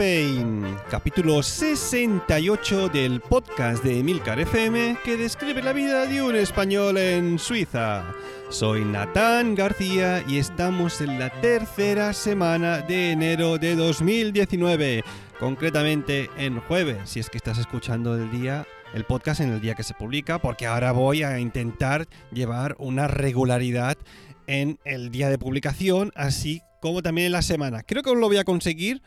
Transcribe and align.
Spain, 0.00 0.78
capítulo 0.90 1.42
68 1.42 2.88
del 2.88 3.20
podcast 3.20 3.84
de 3.84 3.98
Emilcar 3.98 4.40
FM 4.40 4.96
que 5.04 5.18
describe 5.18 5.62
la 5.62 5.74
vida 5.74 6.06
de 6.06 6.22
un 6.22 6.36
español 6.36 6.96
en 6.96 7.38
Suiza. 7.38 8.14
Soy 8.48 8.82
Natán 8.82 9.54
García 9.54 10.24
y 10.26 10.38
estamos 10.38 11.02
en 11.02 11.18
la 11.18 11.28
tercera 11.42 12.14
semana 12.14 12.78
de 12.78 13.10
enero 13.10 13.58
de 13.58 13.76
2019, 13.76 15.04
concretamente 15.38 16.30
en 16.38 16.60
jueves, 16.60 16.96
si 17.04 17.20
es 17.20 17.28
que 17.28 17.36
estás 17.36 17.58
escuchando 17.58 18.14
el 18.14 18.30
día 18.30 18.66
el 18.94 19.04
podcast 19.04 19.42
en 19.42 19.50
el 19.50 19.60
día 19.60 19.74
que 19.74 19.82
se 19.82 19.92
publica, 19.92 20.40
porque 20.40 20.66
ahora 20.66 20.92
voy 20.92 21.24
a 21.24 21.38
intentar 21.38 22.08
llevar 22.32 22.74
una 22.78 23.06
regularidad 23.06 23.98
en 24.46 24.78
el 24.86 25.10
día 25.10 25.28
de 25.28 25.36
publicación, 25.36 26.10
así 26.14 26.62
como 26.80 27.02
también 27.02 27.26
en 27.26 27.32
la 27.32 27.42
semana. 27.42 27.82
Creo 27.82 28.02
que 28.02 28.14
lo 28.14 28.28
voy 28.28 28.38
a 28.38 28.44
conseguir, 28.44 29.02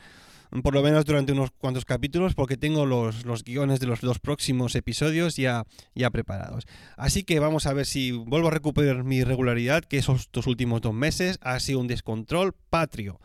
por 0.61 0.73
lo 0.73 0.83
menos 0.83 1.05
durante 1.05 1.31
unos 1.31 1.51
cuantos 1.51 1.85
capítulos, 1.85 2.35
porque 2.35 2.57
tengo 2.57 2.85
los, 2.85 3.25
los 3.25 3.43
guiones 3.43 3.79
de 3.79 3.87
los 3.87 4.01
dos 4.01 4.19
próximos 4.19 4.75
episodios 4.75 5.35
ya, 5.35 5.65
ya 5.95 6.09
preparados. 6.11 6.65
Así 6.97 7.23
que 7.23 7.39
vamos 7.39 7.65
a 7.65 7.73
ver 7.73 7.85
si 7.85 8.11
vuelvo 8.11 8.49
a 8.49 8.51
recuperar 8.51 9.03
mi 9.03 9.23
regularidad, 9.23 9.83
que 9.83 9.97
esos 9.97 10.29
dos 10.31 10.45
últimos 10.45 10.81
dos 10.81 10.93
meses 10.93 11.39
ha 11.41 11.59
sido 11.59 11.79
un 11.79 11.87
descontrol 11.87 12.53
patrio. 12.69 13.19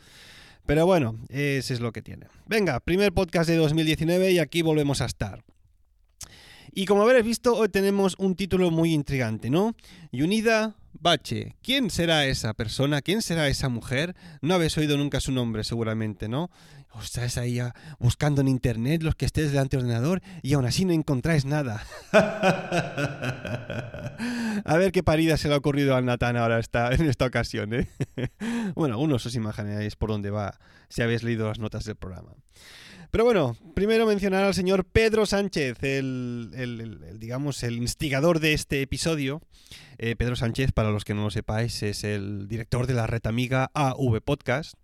Pero 0.65 0.87
bueno, 0.87 1.19
ese 1.29 1.75
es 1.75 1.81
lo 1.81 1.93
que 1.93 2.03
tiene. 2.03 2.27
Venga, 2.47 2.79
primer 2.81 3.13
podcast 3.13 3.49
de 3.49 3.57
2019 3.57 4.33
y 4.33 4.39
aquí 4.39 4.63
volvemos 4.63 5.01
a 5.01 5.07
estar. 5.07 5.43
Y 6.73 6.85
como 6.85 7.03
habréis 7.03 7.25
visto, 7.25 7.57
hoy 7.57 7.69
tenemos 7.71 8.15
un 8.19 8.37
título 8.37 8.71
muy 8.71 8.93
intrigante, 8.93 9.51
¿no? 9.51 9.75
Yunida 10.13 10.77
Bache. 10.93 11.57
¿Quién 11.63 11.91
será 11.91 12.27
esa 12.27 12.55
persona? 12.55 13.03
¿Quién 13.03 13.23
será 13.23 13.49
esa 13.49 13.69
mujer? 13.69 14.15
No 14.43 14.55
habéis 14.55 14.77
oído 14.77 14.97
nunca 14.97 15.21
su 15.21 15.33
nombre, 15.33 15.65
seguramente, 15.65 16.29
¿no? 16.29 16.51
O 16.93 17.01
estáis 17.01 17.37
ahí 17.39 17.61
buscando 17.99 18.41
en 18.41 18.49
internet 18.49 19.03
los 19.03 19.15
que 19.15 19.27
estéis 19.27 19.51
delante 19.51 19.77
del 19.77 19.87
ordenador 19.87 20.23
y 20.43 20.55
aún 20.55 20.65
así 20.65 20.85
no 20.85 20.93
encontráis 20.93 21.45
nada. 21.45 21.85
a 24.65 24.77
ver 24.77 24.91
qué 24.93 25.03
parida 25.03 25.37
se 25.37 25.49
le 25.49 25.55
ha 25.55 25.59
ocurrido 25.59 25.95
a 25.97 26.01
Natán 26.01 26.37
ahora 26.37 26.61
en 26.93 27.09
esta 27.09 27.27
ocasión, 27.27 27.75
¿eh? 27.75 27.89
bueno, 28.75 28.95
algunos 28.95 29.27
os 29.27 29.35
imagináis 29.35 29.97
por 29.97 30.11
dónde 30.11 30.31
va 30.31 30.59
si 30.89 31.03
habéis 31.03 31.23
leído 31.23 31.49
las 31.49 31.59
notas 31.59 31.85
del 31.85 31.97
programa. 31.97 32.33
Pero 33.11 33.25
bueno, 33.25 33.57
primero 33.75 34.07
mencionar 34.07 34.45
al 34.45 34.55
señor 34.55 34.85
Pedro 34.85 35.25
Sánchez, 35.25 35.83
el, 35.83 37.17
digamos, 37.19 37.63
el 37.63 37.79
instigador 37.79 38.39
de 38.39 38.53
este 38.53 38.83
episodio. 38.83 39.41
Eh, 39.97 40.15
Pedro 40.15 40.37
Sánchez, 40.37 40.73
para 40.73 40.91
los 40.91 41.05
que 41.05 41.15
no 41.15 41.25
lo 41.25 41.31
sepáis, 41.31 41.83
es 41.83 42.05
el 42.05 42.49
director 42.49 42.87
de 42.87 42.95
la 42.95 43.07
red 43.07 43.27
amiga 43.27 43.71
AV 43.73 44.21
Podcast, 44.23 44.75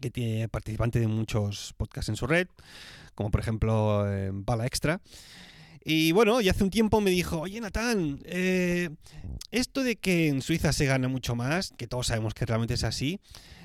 que 0.00 0.10
tiene 0.10 0.48
participante 0.48 1.00
de 1.00 1.06
muchos 1.06 1.74
podcasts 1.76 2.08
en 2.08 2.16
su 2.16 2.26
red, 2.26 2.48
como 3.14 3.30
por 3.30 3.40
ejemplo 3.40 4.04
eh, 4.10 4.30
Bala 4.32 4.66
Extra. 4.66 5.00
Y 5.84 6.12
bueno, 6.12 6.40
y 6.40 6.48
hace 6.48 6.62
un 6.62 6.70
tiempo 6.70 7.00
me 7.00 7.10
dijo, 7.10 7.40
oye 7.40 7.60
Natán, 7.60 8.20
eh, 8.24 8.90
esto 9.50 9.82
de 9.82 9.96
que 9.96 10.28
en 10.28 10.40
Suiza 10.40 10.72
se 10.72 10.86
gana 10.86 11.08
mucho 11.08 11.34
más, 11.34 11.74
que 11.76 11.88
todos 11.88 12.06
sabemos 12.06 12.34
que 12.34 12.46
realmente 12.46 12.74
es 12.74 12.84
así, 12.84 13.18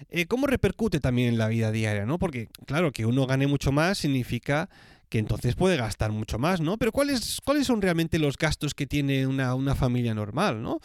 eh, 0.10 0.26
¿cómo 0.26 0.48
repercute 0.48 1.00
también 1.00 1.30
en 1.30 1.38
la 1.38 1.48
vida 1.48 1.72
diaria? 1.72 2.06
¿no? 2.06 2.18
Porque 2.18 2.50
claro, 2.66 2.92
que 2.92 3.06
uno 3.06 3.28
gane 3.28 3.46
mucho 3.46 3.72
más 3.72 4.00
significa 4.00 4.68
que 5.10 5.20
entonces 5.20 5.56
puede 5.56 5.78
gastar 5.78 6.12
mucho 6.12 6.38
más, 6.38 6.60
¿no? 6.60 6.78
Pero 6.78 6.92
¿cuáles, 6.92 7.40
cuáles 7.46 7.68
son 7.68 7.82
realmente 7.82 8.20
los 8.20 8.38
gastos 8.38 8.74
que 8.74 8.88
tiene 8.88 9.26
una, 9.26 9.56
una 9.56 9.74
familia 9.74 10.14
normal, 10.14 10.62
¿no? 10.62 10.80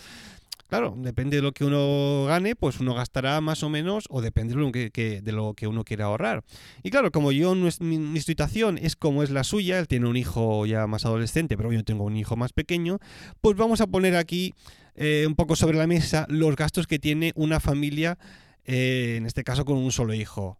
Claro, 0.72 0.94
depende 0.96 1.36
de 1.36 1.42
lo 1.42 1.52
que 1.52 1.66
uno 1.66 2.24
gane, 2.24 2.56
pues 2.56 2.80
uno 2.80 2.94
gastará 2.94 3.42
más 3.42 3.62
o 3.62 3.68
menos, 3.68 4.06
o 4.08 4.22
depende 4.22 4.54
de 4.54 4.60
lo 4.62 4.72
que, 4.72 5.20
lo 5.26 5.54
uno 5.68 5.84
quiera 5.84 6.06
ahorrar. 6.06 6.44
Y 6.82 6.88
claro, 6.88 7.10
como 7.10 7.30
yo, 7.30 7.54
mi, 7.54 8.20
situación 8.22 8.78
es 8.78 8.96
como 8.96 9.22
es 9.22 9.28
la 9.28 9.44
suya, 9.44 9.78
él 9.78 9.86
tiene 9.86 10.08
un 10.08 10.16
hijo 10.16 10.64
ya 10.64 10.86
más 10.86 11.04
adolescente, 11.04 11.58
pero 11.58 11.74
yo 11.74 11.84
tengo 11.84 12.04
un 12.04 12.16
hijo 12.16 12.36
más 12.36 12.54
pequeño, 12.54 13.00
pues 13.42 13.54
vamos 13.54 13.82
a 13.82 13.86
poner 13.86 14.16
aquí 14.16 14.54
eh, 14.94 15.26
un 15.26 15.34
poco 15.34 15.56
sobre 15.56 15.76
la 15.76 15.86
mesa 15.86 16.24
los 16.30 16.56
gastos 16.56 16.86
que 16.86 16.98
tiene 16.98 17.32
una 17.34 17.60
familia, 17.60 18.16
eh, 18.64 19.16
en 19.18 19.26
este 19.26 19.44
caso 19.44 19.66
con 19.66 19.76
un 19.76 19.92
solo 19.92 20.14
hijo. 20.14 20.58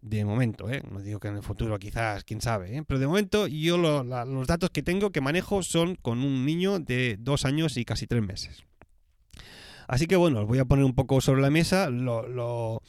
De 0.00 0.24
momento, 0.24 0.70
¿eh? 0.70 0.82
no 0.90 1.00
digo 1.00 1.20
que 1.20 1.28
en 1.28 1.36
el 1.36 1.42
futuro 1.42 1.78
quizás, 1.78 2.24
quién 2.24 2.40
sabe, 2.40 2.74
¿eh? 2.74 2.84
pero 2.86 2.98
de 2.98 3.06
momento 3.06 3.48
yo 3.48 3.76
los 3.76 4.46
datos 4.46 4.70
que 4.70 4.82
tengo, 4.82 5.10
que 5.12 5.20
manejo, 5.20 5.62
son 5.62 5.96
con 5.96 6.20
un 6.20 6.46
niño 6.46 6.78
de 6.78 7.18
dos 7.20 7.44
años 7.44 7.76
y 7.76 7.84
casi 7.84 8.06
tres 8.06 8.22
meses. 8.22 8.64
Así 9.92 10.06
que 10.06 10.16
bueno, 10.16 10.40
os 10.40 10.46
voy 10.46 10.58
a 10.58 10.64
poner 10.64 10.86
un 10.86 10.94
poco 10.94 11.20
sobre 11.20 11.42
la 11.42 11.50
mesa 11.50 11.90
las 11.90 12.80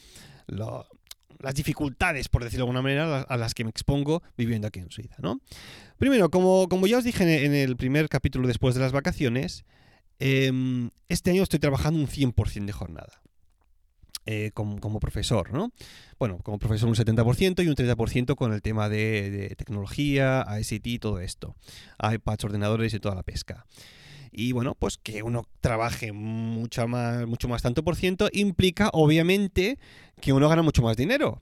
dificultades, 1.54 2.30
por 2.30 2.46
decirlo 2.46 2.64
de 2.64 2.70
alguna 2.70 2.82
manera, 2.82 3.24
a 3.24 3.36
las 3.36 3.54
que 3.54 3.66
me 3.66 3.72
expongo 3.72 4.24
viviendo 4.38 4.70
aquí 4.70 4.80
en 4.80 4.90
Suiza. 4.90 5.18
¿no? 5.20 5.42
Primero, 5.98 6.30
como, 6.30 6.70
como 6.70 6.88
ya 6.88 7.00
os 7.00 7.04
dije 7.04 7.44
en 7.44 7.54
el 7.54 7.76
primer 7.76 8.08
capítulo 8.08 8.48
después 8.48 8.74
de 8.74 8.80
las 8.80 8.94
vacaciones, 8.94 9.66
em, 10.20 10.92
este 11.10 11.32
año 11.32 11.44
estoy 11.44 11.60
trabajando 11.60 12.00
un 12.00 12.08
100% 12.08 12.68
de 12.68 12.72
jornada. 12.72 13.22
Eh, 14.26 14.52
como, 14.54 15.02
profesor, 15.02 15.52
¿no? 15.52 15.74
Bueno, 16.18 16.38
como 16.38 16.58
profesor 16.58 16.88
un 16.88 16.96
70% 16.96 17.66
y 17.66 17.68
un 17.68 17.76
30% 17.76 18.38
con 18.38 18.54
el 18.54 18.62
tema 18.62 18.88
de, 18.88 19.30
de 19.30 19.50
tecnología, 19.58 20.46
ICT, 20.58 21.02
todo 21.02 21.20
esto. 21.20 21.58
iPads, 22.00 22.46
ordenadores 22.46 22.94
y 22.94 23.02
toda 23.02 23.16
la 23.16 23.24
pesca. 23.24 23.66
Y 24.34 24.52
bueno, 24.52 24.76
pues 24.76 24.98
que 24.98 25.24
uno 25.24 25.44
trabaje 25.62 26.12
mucho 26.12 26.88
más, 26.88 27.28
mucho 27.28 27.48
más 27.48 27.62
tanto 27.62 27.84
por 27.84 27.96
ciento 27.96 28.30
implica 28.34 28.90
obviamente 28.94 29.78
que 30.20 30.34
uno 30.34 30.50
gana 30.50 30.64
mucho 30.64 30.82
más 30.82 30.98
dinero. 30.98 31.42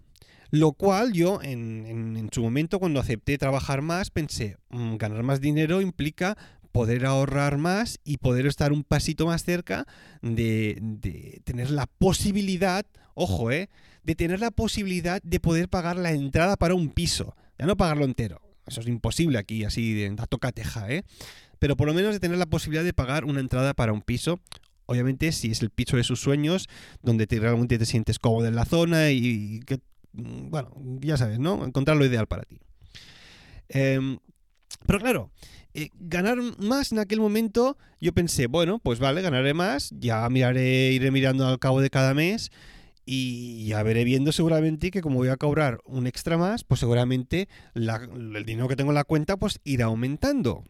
Lo 0.49 0.73
cual 0.73 1.13
yo 1.13 1.39
en, 1.41 2.29
su 2.33 2.41
momento 2.41 2.79
cuando 2.79 2.99
acepté 2.99 3.37
trabajar 3.37 3.81
más 3.81 4.11
pensé, 4.11 4.57
mm, 4.69 4.97
ganar 4.97 5.23
más 5.23 5.39
dinero 5.39 5.79
implica 5.79 6.37
poder 6.73 7.05
ahorrar 7.05 7.57
más 7.57 7.99
y 8.03 8.17
poder 8.17 8.45
estar 8.45 8.73
un 8.73 8.83
pasito 8.83 9.25
más 9.25 9.43
cerca 9.43 9.85
de, 10.21 10.77
de, 10.81 11.41
tener 11.45 11.69
la 11.69 11.87
posibilidad, 11.87 12.85
ojo, 13.13 13.51
eh, 13.51 13.69
de 14.03 14.15
tener 14.15 14.41
la 14.41 14.51
posibilidad 14.51 15.21
de 15.23 15.39
poder 15.39 15.69
pagar 15.69 15.95
la 15.95 16.11
entrada 16.11 16.57
para 16.57 16.75
un 16.75 16.89
piso. 16.89 17.35
Ya 17.57 17.65
no 17.65 17.77
pagarlo 17.77 18.03
entero. 18.03 18.41
Eso 18.65 18.81
es 18.81 18.87
imposible 18.87 19.37
aquí, 19.37 19.63
así 19.63 19.93
de 19.93 20.09
dato 20.11 20.37
cateja, 20.37 20.89
¿eh? 20.91 21.03
Pero 21.61 21.77
por 21.77 21.87
lo 21.87 21.93
menos 21.93 22.11
de 22.11 22.19
tener 22.19 22.39
la 22.39 22.47
posibilidad 22.47 22.83
de 22.83 22.91
pagar 22.91 23.23
una 23.23 23.39
entrada 23.39 23.75
para 23.75 23.93
un 23.93 24.01
piso. 24.01 24.39
Obviamente, 24.87 25.31
si 25.31 25.51
es 25.51 25.61
el 25.61 25.69
piso 25.69 25.95
de 25.95 26.03
sus 26.03 26.19
sueños, 26.19 26.67
donde 27.03 27.27
te, 27.27 27.39
realmente 27.39 27.77
te 27.77 27.85
sientes 27.85 28.17
cómodo 28.17 28.47
en 28.47 28.55
la 28.55 28.65
zona 28.65 29.11
y, 29.11 29.59
que, 29.67 29.77
mm, 30.13 30.49
bueno, 30.49 30.73
ya 31.01 31.17
sabes, 31.17 31.37
¿no? 31.37 31.63
Encontrar 31.63 31.97
lo 31.97 32.05
ideal 32.05 32.25
para 32.25 32.45
ti. 32.45 32.57
Em, 33.69 34.17
Pero 34.87 34.99
claro, 34.99 35.31
eh, 35.75 35.89
ganar 35.99 36.37
más 36.57 36.91
en 36.91 36.97
aquel 36.97 37.19
momento, 37.19 37.77
yo 37.99 38.11
pensé, 38.11 38.47
bueno, 38.47 38.79
pues 38.79 38.97
vale, 38.97 39.21
ganaré 39.21 39.53
más, 39.53 39.91
ya 39.99 40.27
miraré, 40.29 40.91
iré 40.93 41.11
mirando 41.11 41.47
al 41.47 41.59
cabo 41.59 41.79
de 41.79 41.91
cada 41.91 42.15
mes 42.15 42.51
y 43.05 43.67
ya 43.67 43.83
veré 43.83 44.03
viendo 44.03 44.31
seguramente 44.31 44.89
que 44.89 45.01
como 45.01 45.17
voy 45.17 45.29
a 45.29 45.37
cobrar 45.37 45.79
un 45.85 46.07
extra 46.07 46.39
más, 46.39 46.63
pues 46.63 46.79
seguramente 46.79 47.49
el 47.75 48.45
dinero 48.45 48.67
que 48.67 48.75
tengo 48.75 48.89
en 48.91 48.95
la 48.95 49.03
cuenta 49.03 49.37
pues 49.37 49.59
irá 49.63 49.85
aumentando. 49.85 50.63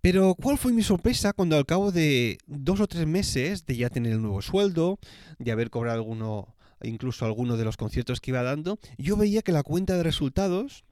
Pero 0.00 0.34
¿cuál 0.34 0.56
fue 0.56 0.72
mi 0.72 0.82
sorpresa 0.82 1.32
cuando 1.32 1.56
al 1.56 1.66
cabo 1.66 1.92
de 1.92 2.38
dos 2.46 2.80
o 2.80 2.86
tres 2.86 3.06
meses 3.06 3.66
de 3.66 3.76
ya 3.76 3.90
tener 3.90 4.12
el 4.12 4.22
nuevo 4.22 4.40
sueldo, 4.40 4.98
de 5.38 5.52
haber 5.52 5.68
cobrado 5.68 5.98
alguno, 5.98 6.56
incluso 6.82 7.26
alguno 7.26 7.58
de 7.58 7.64
los 7.64 7.76
conciertos 7.76 8.20
que 8.20 8.30
iba 8.30 8.42
dando, 8.42 8.78
yo 8.96 9.16
veía 9.16 9.42
que 9.42 9.52
la 9.52 9.62
cuenta 9.62 9.96
de 9.96 10.02
resultados, 10.02 10.84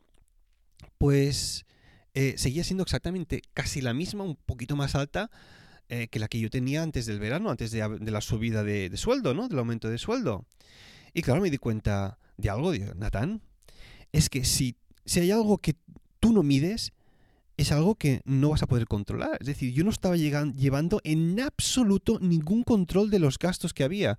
pues 0.99 1.65
eh, 2.13 2.35
seguía 2.37 2.65
siendo 2.65 2.83
exactamente 2.83 3.41
casi 3.55 3.81
la 3.81 3.95
misma, 3.95 4.25
un 4.25 4.37
poquito 4.37 4.77
más 4.77 4.95
alta 4.95 5.31
eh, 5.89 6.09
que 6.09 6.19
la 6.19 6.29
que 6.29 6.39
yo 6.39 6.51
tenía 6.51 6.83
antes 6.83 7.07
del 7.07 7.19
verano, 7.19 7.51
antes 7.51 7.71
de, 7.71 7.81
la 7.99 8.21
subida 8.21 8.63
de, 8.63 8.95
sueldo, 8.99 9.33
¿no? 9.33 9.49
Del 9.49 9.59
aumento 9.59 9.89
de 9.89 9.97
sueldo. 9.97 10.45
Y 11.15 11.23
claro, 11.23 11.41
me 11.41 11.51
di 11.51 11.57
cuenta 11.57 12.19
de 12.37 12.51
algo, 12.51 12.75
Natán, 12.95 13.41
es 14.13 14.29
que 14.29 14.45
si, 14.45 14.77
si 15.07 15.21
hay 15.21 15.31
algo 15.31 15.57
que 15.59 15.77
tú 16.21 16.35
no 16.35 16.43
mides, 16.43 16.93
es 17.59 17.73
algo 17.73 17.97
que 17.97 18.23
no 18.25 18.51
vas 18.51 18.63
a 18.63 18.67
poder 18.67 18.87
controlar. 18.87 19.37
Es 19.41 19.49
decir, 19.49 19.75
yo 19.75 19.85
no 19.85 19.91
estaba 19.91 20.17
llevando 20.17 21.01
en 21.03 21.41
absoluto 21.41 22.19
ningún 22.21 22.63
control 22.63 23.11
de 23.11 23.19
los 23.19 23.37
gastos 23.39 23.75
que 23.75 23.83
había. 23.83 24.17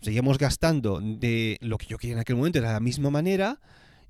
Seguíamos 0.00 0.38
gastando 0.38 1.00
de 1.00 1.58
lo 1.60 1.76
que 1.76 1.86
yo 1.86 1.98
quería 1.98 2.14
en 2.14 2.20
aquel 2.20 2.36
momento 2.36 2.60
de 2.60 2.66
la 2.66 2.78
misma 2.78 3.10
manera, 3.10 3.60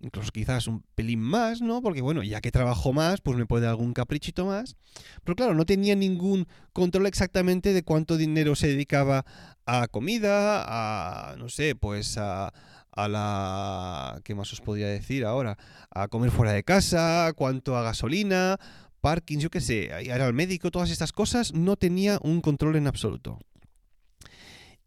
incluso 0.00 0.30
quizás 0.32 0.66
un 0.66 0.84
pelín 0.94 1.20
más, 1.20 1.62
¿no? 1.62 1.80
Porque 1.80 2.02
bueno, 2.02 2.22
ya 2.22 2.42
que 2.42 2.52
trabajo 2.52 2.92
más, 2.92 3.22
pues 3.22 3.38
me 3.38 3.46
puede 3.46 3.62
dar 3.62 3.70
algún 3.70 3.94
caprichito 3.94 4.44
más. 4.44 4.76
Pero 5.24 5.34
claro, 5.34 5.54
no 5.54 5.64
tenía 5.64 5.96
ningún 5.96 6.46
control 6.74 7.06
exactamente 7.06 7.72
de 7.72 7.82
cuánto 7.82 8.18
dinero 8.18 8.54
se 8.54 8.68
dedicaba 8.68 9.24
a 9.64 9.88
comida, 9.88 11.32
a, 11.32 11.36
no 11.36 11.48
sé, 11.48 11.74
pues 11.74 12.18
a, 12.18 12.52
a 12.98 13.08
la... 13.08 14.20
¿Qué 14.24 14.34
más 14.34 14.52
os 14.52 14.60
podría 14.60 14.88
decir 14.88 15.24
ahora? 15.24 15.56
A 15.90 16.08
comer 16.08 16.30
fuera 16.30 16.52
de 16.52 16.64
casa, 16.64 17.32
cuánto 17.36 17.76
a 17.76 17.82
gasolina, 17.82 18.58
parking, 19.00 19.38
yo 19.38 19.50
qué 19.50 19.60
sé, 19.60 19.90
ir 20.02 20.12
al 20.12 20.34
médico, 20.34 20.70
todas 20.70 20.90
estas 20.90 21.12
cosas, 21.12 21.54
no 21.54 21.76
tenía 21.76 22.18
un 22.22 22.40
control 22.40 22.76
en 22.76 22.88
absoluto. 22.88 23.38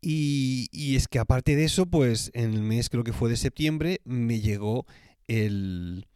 Y, 0.02 0.68
y, 0.72 0.96
es 0.96 1.08
que 1.08 1.19
aparte 1.19 1.56
de 1.56 1.63
eso, 1.63 1.86
pues 1.86 2.31
en 2.34 2.54
el 2.54 2.63
mes 2.63 2.90
creo 2.90 3.04
que 3.04 3.13
fue 3.13 3.30
de 3.30 3.38
septiembre, 3.38 4.02
me 4.04 4.42
llegó 4.42 4.86
el, 5.28 6.07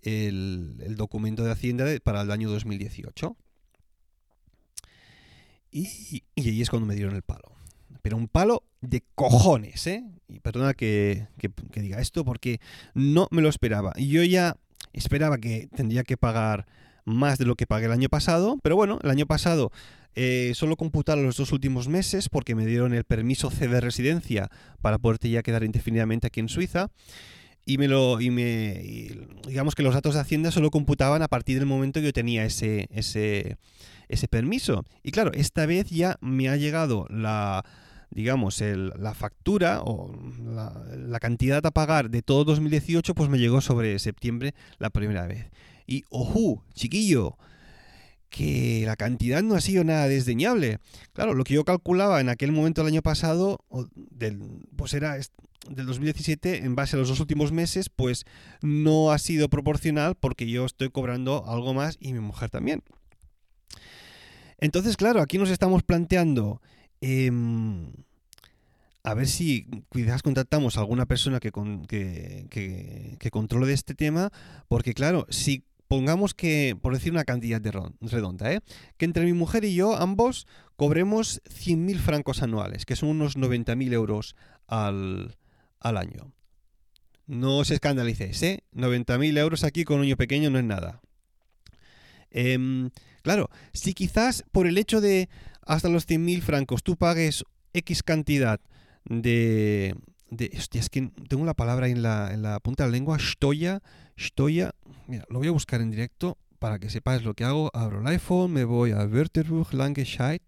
el, 0.00 0.94
documento 0.96 1.44
de 1.44 1.50
Hacienda 1.50 1.86
para 2.02 2.22
el 2.22 2.30
año 2.30 2.48
2018. 2.48 3.36
Y, 5.72 6.22
y 6.36 6.48
ahí 6.48 6.62
es 6.62 6.70
cuando 6.70 6.86
me 6.86 6.94
dieron 6.94 7.16
el 7.16 7.22
palo 7.22 7.53
pero 8.04 8.18
un 8.18 8.28
palo 8.28 8.64
de 8.82 9.02
cojones, 9.14 9.86
¿eh? 9.86 10.04
Y 10.28 10.40
perdona 10.40 10.74
que, 10.74 11.26
diga 11.74 12.02
esto 12.02 12.22
porque 12.22 12.60
no 12.92 13.28
me 13.30 13.40
lo 13.40 13.48
esperaba. 13.48 13.94
Yo 13.96 14.22
ya 14.24 14.58
esperaba 14.92 15.38
que 15.38 15.70
tendría 15.74 16.04
que 16.04 16.18
pagar 16.18 16.66
más 17.06 17.38
de 17.38 17.46
lo 17.46 17.56
que 17.56 17.66
pagué 17.66 17.86
el 17.86 17.92
año 17.92 18.10
pasado, 18.10 18.58
pero 18.62 18.76
bueno, 18.76 18.98
el 19.02 19.08
año 19.08 19.24
pasado 19.24 19.72
eh, 20.16 20.52
solo 20.54 20.76
computaron 20.76 21.24
los 21.24 21.38
dos 21.38 21.50
últimos 21.52 21.88
meses 21.88 22.28
porque 22.28 22.54
me 22.54 22.66
dieron 22.66 22.92
el 22.92 23.04
permiso 23.04 23.50
C 23.50 23.68
de 23.68 23.80
residencia 23.80 24.50
para 24.82 24.98
poderte 24.98 25.30
ya 25.30 25.42
quedar 25.42 25.64
indefinidamente 25.64 26.26
aquí 26.26 26.40
en 26.40 26.50
Suiza. 26.50 26.90
Y 27.64 27.78
me 27.78 27.88
lo. 27.88 28.20
Y 28.20 28.28
me. 28.28 28.82
digamos 29.48 29.74
que 29.74 29.82
los 29.82 29.94
datos 29.94 30.12
de 30.12 30.20
Hacienda 30.20 30.50
solo 30.50 30.70
computaban 30.70 31.22
a 31.22 31.28
partir 31.28 31.58
del 31.58 31.64
momento 31.64 32.00
que 32.00 32.06
yo 32.08 32.12
tenía 32.12 32.44
ese. 32.44 32.86
ese. 32.90 33.56
ese 34.08 34.28
permiso. 34.28 34.84
Y 35.02 35.10
claro, 35.10 35.32
esta 35.32 35.64
vez 35.64 35.88
ya 35.88 36.18
me 36.20 36.50
ha 36.50 36.56
llegado 36.58 37.06
la 37.08 37.64
digamos, 38.14 38.60
la 38.60 39.12
factura 39.14 39.82
o 39.82 40.14
la, 40.46 41.18
cantidad 41.20 41.64
a 41.66 41.72
pagar 41.72 42.10
de 42.10 42.22
todo 42.22 42.44
2018, 42.44 43.14
pues 43.14 43.28
me 43.28 43.38
llegó 43.38 43.60
sobre 43.60 43.98
septiembre 43.98 44.54
la 44.78 44.90
primera 44.90 45.26
vez. 45.26 45.50
Y, 45.86 46.04
ojo, 46.10 46.64
chiquillo, 46.74 47.36
que 48.30 48.84
la 48.86 48.96
cantidad 48.96 49.42
no 49.42 49.56
ha 49.56 49.60
sido 49.60 49.82
nada 49.82 50.06
desdeñable. 50.06 50.78
Claro, 51.12 51.34
lo 51.34 51.44
que 51.44 51.54
yo 51.54 51.64
calculaba 51.64 52.20
en 52.20 52.28
aquel 52.28 52.52
momento 52.52 52.82
el 52.82 52.88
año 52.88 53.02
pasado, 53.02 53.58
del, 53.94 54.40
pues 54.76 54.94
era 54.94 55.16
del 55.68 55.86
2017, 55.86 56.64
en 56.64 56.76
base 56.76 56.94
a 56.94 57.00
los 57.00 57.08
dos 57.08 57.20
últimos 57.20 57.50
meses, 57.50 57.88
pues 57.88 58.26
no 58.62 59.10
ha 59.10 59.18
sido 59.18 59.48
proporcional 59.48 60.14
porque 60.14 60.48
yo 60.48 60.64
estoy 60.66 60.90
cobrando 60.90 61.44
algo 61.48 61.74
más 61.74 61.96
y 62.00 62.12
mi 62.12 62.20
mujer 62.20 62.50
también. 62.50 62.84
Entonces, 64.58 64.96
claro, 64.96 65.20
aquí 65.20 65.36
nos 65.36 65.50
estamos 65.50 65.82
planteando 65.82 66.62
Em, 67.06 67.92
a 69.02 69.12
ver 69.12 69.26
si 69.26 69.66
quizás 69.92 70.22
contactamos 70.22 70.78
a 70.78 70.80
alguna 70.80 71.04
persona 71.04 71.38
que, 71.38 71.52
que, 72.48 73.30
controle 73.30 73.66
de 73.66 73.74
este 73.74 73.94
tema, 73.94 74.30
porque 74.68 74.94
claro, 74.94 75.26
si 75.28 75.64
pongamos 75.86 76.32
que, 76.32 76.78
por 76.80 76.94
decir 76.94 77.12
una 77.12 77.24
cantidad 77.24 77.60
de 77.60 77.72
redonda, 78.00 78.50
¿eh? 78.50 78.60
que 78.96 79.04
entre 79.04 79.26
mi 79.26 79.34
mujer 79.34 79.66
y 79.66 79.74
yo 79.74 79.94
ambos 79.94 80.46
cobremos 80.76 81.42
100.000 81.42 81.98
francos 81.98 82.42
anuales, 82.42 82.86
que 82.86 82.96
son 82.96 83.10
unos 83.10 83.36
90.000 83.36 83.92
euros 83.92 84.34
al, 84.66 85.36
año. 85.82 86.32
No 87.26 87.58
os 87.58 87.70
escandalicéis, 87.70 88.42
¿eh? 88.42 88.64
90.000 88.72 89.36
euros 89.36 89.62
aquí 89.62 89.84
con 89.84 89.96
un 89.96 90.02
niño 90.04 90.16
pequeño 90.16 90.48
no 90.48 90.58
es 90.58 90.64
nada. 90.64 91.02
Em, 92.30 92.90
claro, 93.22 93.50
si 93.74 93.92
quizás 93.92 94.44
por 94.52 94.66
el 94.66 94.78
hecho 94.78 95.02
de 95.02 95.28
hasta 95.66 95.88
los 95.88 96.08
100.000 96.08 96.40
francos 96.42 96.82
tú 96.82 96.96
pagues 96.96 97.44
X 97.72 98.02
cantidad 98.02 98.60
de... 99.04 99.94
hostia, 100.56 100.80
es 100.80 100.90
que 100.90 101.10
tengo 101.28 101.44
la 101.44 101.54
palabra 101.54 101.88
en 101.88 102.02
la, 102.02 102.32
en 102.32 102.42
la 102.42 102.60
punta 102.60 102.84
de 102.84 102.90
la 102.90 102.96
lengua, 102.96 103.18
Stoya, 103.18 103.82
Stoya, 104.18 104.74
mira, 105.06 105.24
lo 105.28 105.38
voy 105.38 105.48
a 105.48 105.52
buscar 105.52 105.80
en 105.80 105.90
directo 105.90 106.38
para 106.64 106.78
que 106.78 106.88
sepáis 106.88 107.22
lo 107.24 107.34
que 107.34 107.44
hago. 107.44 107.70
Abro 107.74 108.00
el 108.00 108.06
iPhone, 108.06 108.52
me 108.52 108.64
voy 108.64 108.92
a 108.92 109.04
Wörterbuch 109.04 109.74
Langescheid, 109.74 110.40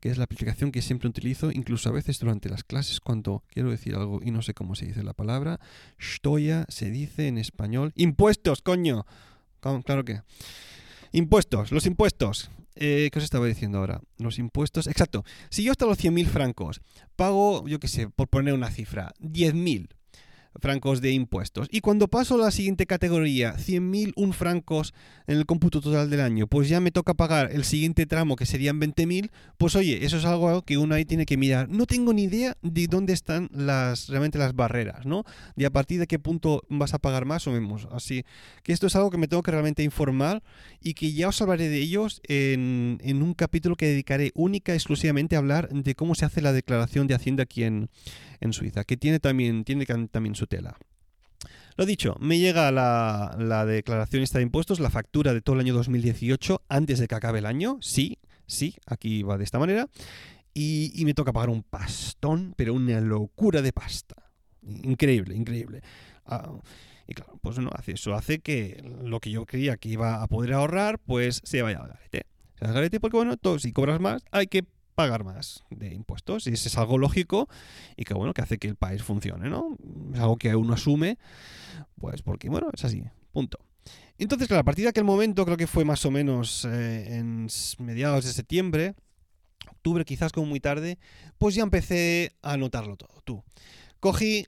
que 0.00 0.08
es 0.08 0.16
la 0.16 0.24
aplicación 0.24 0.72
que 0.72 0.80
siempre 0.80 1.10
utilizo, 1.10 1.50
incluso 1.52 1.90
a 1.90 1.92
veces 1.92 2.18
durante 2.18 2.48
las 2.48 2.64
clases 2.64 3.00
cuando 3.00 3.44
quiero 3.48 3.70
decir 3.70 3.94
algo 3.94 4.20
y 4.22 4.30
no 4.30 4.40
sé 4.40 4.54
cómo 4.54 4.74
se 4.74 4.86
dice 4.86 5.02
la 5.02 5.12
palabra. 5.12 5.60
Stoya 6.00 6.64
se 6.68 6.90
dice 6.90 7.28
en 7.28 7.36
español. 7.36 7.92
Impuestos, 7.96 8.62
coño. 8.62 9.04
Claro 9.60 10.04
que. 10.04 10.22
Impuestos, 11.12 11.70
los 11.70 11.84
impuestos. 11.84 12.50
Eh, 12.74 13.10
¿Qué 13.12 13.18
os 13.18 13.24
estaba 13.24 13.46
diciendo 13.46 13.78
ahora? 13.78 14.00
Los 14.18 14.38
impuestos. 14.38 14.86
Exacto. 14.86 15.24
Si 15.50 15.62
yo 15.62 15.72
hasta 15.72 15.86
los 15.86 15.98
100.000 15.98 16.26
francos 16.26 16.80
pago, 17.16 17.66
yo 17.68 17.78
qué 17.78 17.88
sé, 17.88 18.08
por 18.08 18.28
poner 18.28 18.54
una 18.54 18.70
cifra, 18.70 19.12
10.000 19.20 19.88
francos 20.60 21.00
de 21.00 21.12
impuestos. 21.12 21.68
Y 21.70 21.80
cuando 21.80 22.08
paso 22.08 22.34
a 22.34 22.38
la 22.38 22.50
siguiente 22.50 22.86
categoría, 22.86 23.54
100.000 23.56 24.32
francos 24.32 24.94
en 25.26 25.38
el 25.38 25.46
cómputo 25.46 25.80
total 25.80 26.10
del 26.10 26.20
año, 26.20 26.46
pues 26.46 26.68
ya 26.68 26.80
me 26.80 26.90
toca 26.90 27.14
pagar 27.14 27.50
el 27.52 27.64
siguiente 27.64 28.06
tramo 28.06 28.36
que 28.36 28.46
serían 28.46 28.80
20.000, 28.80 29.30
pues 29.58 29.76
oye, 29.76 30.04
eso 30.04 30.16
es 30.16 30.24
algo 30.24 30.62
que 30.62 30.78
uno 30.78 30.94
ahí 30.94 31.04
tiene 31.04 31.26
que 31.26 31.36
mirar. 31.36 31.68
No 31.68 31.86
tengo 31.86 32.12
ni 32.12 32.24
idea 32.24 32.56
de 32.62 32.86
dónde 32.86 33.12
están 33.12 33.48
las 33.52 34.08
realmente 34.08 34.38
las 34.38 34.54
barreras, 34.54 35.06
¿no? 35.06 35.24
De 35.56 35.66
a 35.66 35.70
partir 35.70 36.00
de 36.00 36.06
qué 36.06 36.18
punto 36.18 36.62
vas 36.68 36.94
a 36.94 36.98
pagar 36.98 37.24
más 37.24 37.46
o 37.46 37.52
menos. 37.52 37.88
Así 37.92 38.24
que 38.62 38.72
esto 38.72 38.86
es 38.86 38.96
algo 38.96 39.10
que 39.10 39.18
me 39.18 39.28
tengo 39.28 39.42
que 39.42 39.50
realmente 39.50 39.82
informar 39.82 40.42
y 40.80 40.94
que 40.94 41.12
ya 41.12 41.28
os 41.28 41.40
hablaré 41.40 41.68
de 41.68 41.78
ellos 41.78 42.20
en, 42.28 42.98
en 43.02 43.22
un 43.22 43.34
capítulo 43.34 43.76
que 43.76 43.86
dedicaré 43.86 44.32
única 44.34 44.72
y 44.72 44.76
exclusivamente 44.76 45.36
a 45.36 45.38
hablar 45.38 45.68
de 45.68 45.94
cómo 45.94 46.14
se 46.14 46.24
hace 46.24 46.42
la 46.42 46.52
declaración 46.52 47.06
de 47.06 47.14
Hacienda 47.14 47.44
aquí 47.44 47.64
en, 47.64 47.88
en 48.42 48.52
Suiza, 48.52 48.84
que 48.84 48.96
tiene 48.96 49.20
también, 49.20 49.64
tiene 49.64 49.86
también 49.86 50.34
su 50.34 50.46
tela. 50.46 50.76
Lo 51.76 51.86
dicho, 51.86 52.16
me 52.20 52.38
llega 52.38 52.70
la, 52.70 53.34
la 53.38 53.64
declaración 53.64 54.22
esta 54.22 54.38
de 54.38 54.44
impuestos, 54.44 54.78
la 54.78 54.90
factura 54.90 55.32
de 55.32 55.40
todo 55.40 55.54
el 55.54 55.60
año 55.60 55.74
2018 55.74 56.62
antes 56.68 56.98
de 56.98 57.08
que 57.08 57.14
acabe 57.14 57.38
el 57.38 57.46
año. 57.46 57.78
Sí, 57.80 58.18
sí, 58.46 58.76
aquí 58.86 59.22
va 59.22 59.38
de 59.38 59.44
esta 59.44 59.58
manera. 59.58 59.88
Y, 60.54 61.02
me 61.04 61.14
toca 61.14 61.32
pagar 61.32 61.48
un 61.48 61.62
pastón, 61.62 62.52
pero 62.56 62.74
una 62.74 63.00
locura 63.00 63.62
de 63.62 63.72
pasta. 63.72 64.16
Increíble, 64.62 65.34
increíble. 65.34 65.80
Ah, 66.26 66.52
y 67.08 67.14
claro, 67.14 67.38
pues 67.40 67.58
no, 67.58 67.70
eso 67.86 68.14
hace 68.14 68.40
que 68.40 68.82
lo 69.02 69.18
que 69.20 69.30
yo 69.30 69.46
creía 69.46 69.78
que 69.78 69.88
iba 69.88 70.22
a 70.22 70.26
poder 70.26 70.52
ahorrar, 70.52 70.98
pues 70.98 71.40
se 71.42 71.62
vaya 71.62 71.78
al 71.78 71.88
garete. 71.88 72.26
Se 72.58 72.66
al 72.66 72.74
garete 72.74 73.00
porque, 73.00 73.16
bueno, 73.16 73.38
todo, 73.38 73.58
si 73.58 73.72
cobras 73.72 73.98
más, 73.98 74.24
hay 74.30 74.46
que 74.46 74.64
pagar 74.94 75.24
más 75.24 75.64
de 75.70 75.94
impuestos. 75.94 76.46
Y 76.46 76.50
eso 76.50 76.68
es 76.68 76.78
algo 76.78 76.98
lógico 76.98 77.48
y 77.96 78.04
que 78.04 78.14
bueno, 78.14 78.34
que 78.34 78.42
hace 78.42 78.58
que 78.58 78.68
el 78.68 78.76
país 78.76 79.02
funcione, 79.02 79.48
¿no? 79.48 79.76
Es 80.12 80.20
algo 80.20 80.36
que 80.36 80.54
uno 80.54 80.74
asume, 80.74 81.18
pues 81.98 82.22
porque, 82.22 82.48
bueno, 82.48 82.68
es 82.72 82.84
así, 82.84 83.02
punto. 83.32 83.58
Entonces, 84.18 84.46
claro, 84.46 84.60
a 84.60 84.64
partir 84.64 84.84
de 84.84 84.90
aquel 84.90 85.04
momento, 85.04 85.44
creo 85.44 85.56
que 85.56 85.66
fue 85.66 85.84
más 85.84 86.04
o 86.06 86.10
menos 86.10 86.64
eh, 86.64 87.16
en 87.16 87.48
mediados 87.78 88.24
de 88.24 88.32
septiembre, 88.32 88.94
octubre 89.68 90.04
quizás 90.04 90.32
como 90.32 90.46
muy 90.46 90.60
tarde, 90.60 90.98
pues 91.38 91.54
ya 91.54 91.62
empecé 91.62 92.32
a 92.42 92.56
notarlo 92.56 92.96
todo. 92.96 93.20
Tú, 93.24 93.42
cogí, 93.98 94.46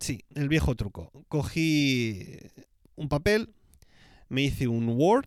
sí, 0.00 0.24
el 0.34 0.48
viejo 0.48 0.74
truco, 0.74 1.12
cogí 1.28 2.36
un 2.96 3.08
papel, 3.08 3.50
me 4.28 4.42
hice 4.42 4.66
un 4.66 4.88
Word 4.88 5.26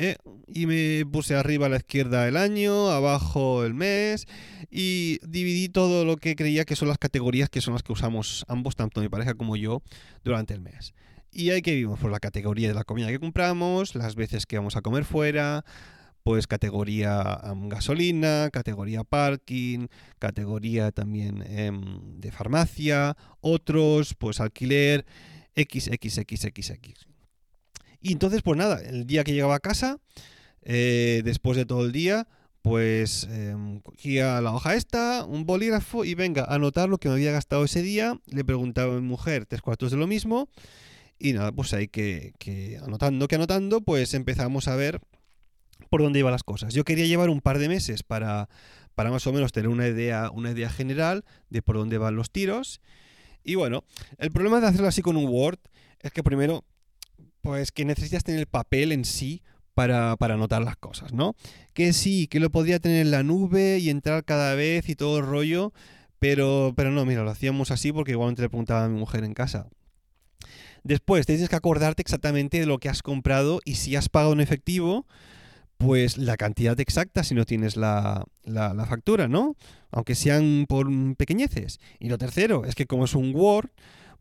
¿eh? 0.00 0.16
y 0.48 0.66
me 0.66 1.04
puse 1.06 1.34
arriba 1.34 1.66
a 1.66 1.68
la 1.68 1.76
izquierda 1.76 2.26
el 2.26 2.36
año, 2.36 2.88
abajo 2.88 3.64
el 3.64 3.74
mes 3.74 4.26
y 4.70 5.18
dividí 5.26 5.68
todo 5.68 6.04
lo 6.04 6.16
que 6.16 6.34
creía 6.34 6.64
que 6.64 6.74
son 6.74 6.88
las 6.88 6.98
categorías 6.98 7.50
que 7.50 7.60
son 7.60 7.74
las 7.74 7.82
que 7.82 7.92
usamos 7.92 8.44
ambos, 8.48 8.76
tanto 8.76 9.00
mi 9.00 9.08
pareja 9.08 9.34
como 9.34 9.56
yo, 9.56 9.82
durante 10.24 10.54
el 10.54 10.60
mes. 10.60 10.94
Y 11.32 11.50
ahí 11.50 11.62
que 11.62 11.74
vimos 11.74 12.00
por 12.00 12.10
la 12.10 12.18
categoría 12.18 12.68
de 12.68 12.74
la 12.74 12.84
comida 12.84 13.08
que 13.08 13.20
compramos, 13.20 13.94
las 13.94 14.16
veces 14.16 14.46
que 14.46 14.56
vamos 14.56 14.76
a 14.76 14.82
comer 14.82 15.04
fuera, 15.04 15.64
pues 16.22 16.46
categoría 16.46 17.40
gasolina, 17.68 18.48
categoría 18.50 19.04
parking, 19.04 19.86
categoría 20.18 20.90
también 20.92 21.44
em, 21.46 22.20
de 22.20 22.32
farmacia, 22.32 23.16
otros, 23.40 24.14
pues 24.14 24.40
alquiler, 24.40 25.04
XXXXX. 25.56 27.09
Y 28.00 28.12
entonces, 28.12 28.42
pues 28.42 28.56
nada, 28.56 28.80
el 28.80 29.06
día 29.06 29.24
que 29.24 29.32
llegaba 29.32 29.56
a 29.56 29.60
casa, 29.60 29.98
eh, 30.62 31.22
después 31.24 31.56
de 31.56 31.66
todo 31.66 31.84
el 31.84 31.92
día, 31.92 32.26
pues 32.62 33.26
em, 33.30 33.80
cogía 33.80 34.40
la 34.40 34.52
hoja 34.52 34.74
esta, 34.74 35.24
un 35.24 35.46
bolígrafo 35.46 36.04
y 36.04 36.14
venga, 36.14 36.44
anotar 36.44 36.88
lo 36.88 36.98
que 36.98 37.08
me 37.08 37.14
había 37.14 37.32
gastado 37.32 37.64
ese 37.64 37.82
día. 37.82 38.18
Le 38.26 38.44
preguntaba 38.44 38.94
a 38.94 39.00
mi 39.00 39.06
mujer 39.06 39.46
tres 39.46 39.62
cuartos 39.62 39.90
de 39.90 39.96
lo 39.96 40.06
mismo. 40.06 40.48
Y 41.18 41.34
nada, 41.34 41.52
pues 41.52 41.74
ahí 41.74 41.88
que, 41.88 42.32
que 42.38 42.78
anotando, 42.82 43.28
que 43.28 43.34
anotando, 43.34 43.82
pues 43.82 44.14
empezamos 44.14 44.68
a 44.68 44.76
ver 44.76 45.00
por 45.90 46.02
dónde 46.02 46.18
iban 46.18 46.32
las 46.32 46.44
cosas. 46.44 46.72
Yo 46.72 46.84
quería 46.84 47.06
llevar 47.06 47.28
un 47.28 47.40
par 47.40 47.58
de 47.58 47.68
meses 47.68 48.02
para, 48.02 48.48
para 48.94 49.10
más 49.10 49.26
o 49.26 49.32
menos 49.32 49.52
tener 49.52 49.68
una 49.68 49.88
idea, 49.88 50.30
una 50.30 50.52
idea 50.52 50.70
general 50.70 51.24
de 51.50 51.62
por 51.62 51.76
dónde 51.76 51.98
van 51.98 52.16
los 52.16 52.30
tiros. 52.30 52.80
Y 53.44 53.54
bueno, 53.54 53.84
el 54.18 54.30
problema 54.30 54.60
de 54.60 54.68
hacerlo 54.68 54.88
así 54.88 55.02
con 55.02 55.16
un 55.16 55.26
Word 55.26 55.58
es 56.00 56.12
que 56.12 56.22
primero 56.22 56.64
pues 57.42 57.72
que 57.72 57.84
necesitas 57.84 58.24
tener 58.24 58.40
el 58.40 58.46
papel 58.46 58.92
en 58.92 59.04
sí 59.04 59.42
para, 59.74 60.16
para, 60.16 60.34
anotar 60.34 60.62
las 60.62 60.76
cosas, 60.76 61.12
¿no? 61.12 61.34
Que 61.72 61.92
sí, 61.92 62.26
que 62.26 62.40
lo 62.40 62.50
podría 62.50 62.80
tener 62.80 63.02
en 63.02 63.10
la 63.10 63.22
nube 63.22 63.78
y 63.78 63.90
entrar 63.90 64.24
cada 64.24 64.54
vez 64.54 64.88
y 64.88 64.96
todo 64.96 65.22
rollo, 65.22 65.72
pero, 66.18 66.74
pero 66.76 66.90
no, 66.90 67.04
mira, 67.06 67.22
lo 67.22 67.30
hacíamos 67.30 67.70
así 67.70 67.92
porque 67.92 68.12
igualmente 68.12 68.42
le 68.42 68.48
preguntaba 68.48 68.84
a 68.84 68.88
mi 68.88 68.98
mujer 68.98 69.24
en 69.24 69.34
casa. 69.34 69.68
Después, 70.82 71.26
tienes 71.26 71.48
que 71.48 71.56
acordarte 71.56 72.02
exactamente 72.02 72.60
de 72.60 72.66
lo 72.66 72.78
que 72.78 72.88
has 72.88 73.02
comprado 73.02 73.60
y 73.64 73.76
si 73.76 73.96
has 73.96 74.08
pagado 74.08 74.32
en 74.32 74.40
efectivo, 74.40 75.06
pues 75.76 76.18
la 76.18 76.36
cantidad 76.36 76.78
exacta 76.78 77.24
si 77.24 77.34
no 77.34 77.44
tienes 77.44 77.76
la, 77.76 78.26
la, 78.44 78.74
la 78.74 78.86
factura, 78.86 79.28
¿no? 79.28 79.56
Aunque 79.90 80.14
sean 80.14 80.66
por 80.68 80.88
pequeñeces. 81.16 81.80
Y 81.98 82.08
lo 82.08 82.18
tercero 82.18 82.64
es 82.64 82.74
que 82.74 82.86
como 82.86 83.06
es 83.06 83.14
un 83.14 83.34
Word, 83.34 83.70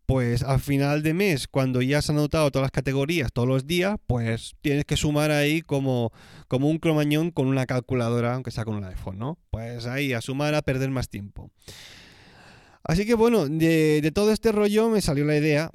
pues 0.09 0.41
al 0.41 0.59
final 0.59 1.03
de 1.03 1.13
mes, 1.13 1.47
cuando 1.47 1.83
ya 1.83 1.99
has 1.99 2.09
anotado 2.09 2.49
todas 2.49 2.63
las 2.63 2.71
categorías 2.71 3.31
todos 3.31 3.47
los 3.47 3.67
días, 3.67 3.95
pues 4.07 4.55
tienes 4.59 4.85
que 4.85 4.97
sumar 4.97 5.29
ahí 5.29 5.61
como, 5.61 6.11
como 6.47 6.67
un 6.67 6.79
cromañón 6.79 7.29
con 7.29 7.45
una 7.45 7.67
calculadora, 7.67 8.33
aunque 8.33 8.49
sea 8.49 8.65
con 8.65 8.73
un 8.73 8.85
iPhone, 8.85 9.19
¿no? 9.19 9.37
Pues 9.51 9.85
ahí, 9.85 10.13
a 10.13 10.21
sumar, 10.21 10.55
a 10.55 10.63
perder 10.63 10.89
más 10.89 11.09
tiempo. 11.09 11.51
Así 12.83 13.05
que 13.05 13.13
bueno, 13.13 13.47
de, 13.47 14.11
todo 14.11 14.31
este 14.31 14.51
rollo 14.51 14.89
me 14.89 15.01
salió 15.01 15.25
la 15.25 15.37
idea. 15.37 15.69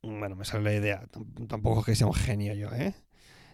Bueno, 0.00 0.36
me 0.36 0.44
salió 0.44 0.70
la 0.70 0.76
idea. 0.76 1.02
Tampoco 1.48 1.80
es 1.80 1.86
que 1.86 1.96
sea 1.96 2.06
un 2.06 2.14
genio 2.14 2.54
yo, 2.54 2.68
¿eh? 2.72 2.94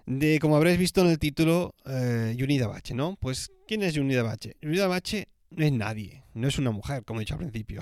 De, 0.05 0.41
como 0.41 0.57
habréis 0.57 0.79
visto 0.79 1.01
en 1.01 1.07
el 1.07 1.19
título, 1.19 1.75
eh, 1.87 2.35
Yunida 2.37 2.71
¿no? 2.95 3.17
Pues, 3.19 3.51
¿quién 3.67 3.83
es 3.83 3.95
Yunida 3.95 4.23
Bache? 4.23 4.57
Yunida 4.61 4.89
Bache 4.89 5.29
es 5.57 5.73
nadie, 5.73 6.25
no 6.35 6.49
es 6.49 6.59
una 6.59 6.71
mujer, 6.71 7.05
como 7.05 7.21
he 7.21 7.23
dicho 7.23 7.35
al 7.35 7.41
principio. 7.41 7.81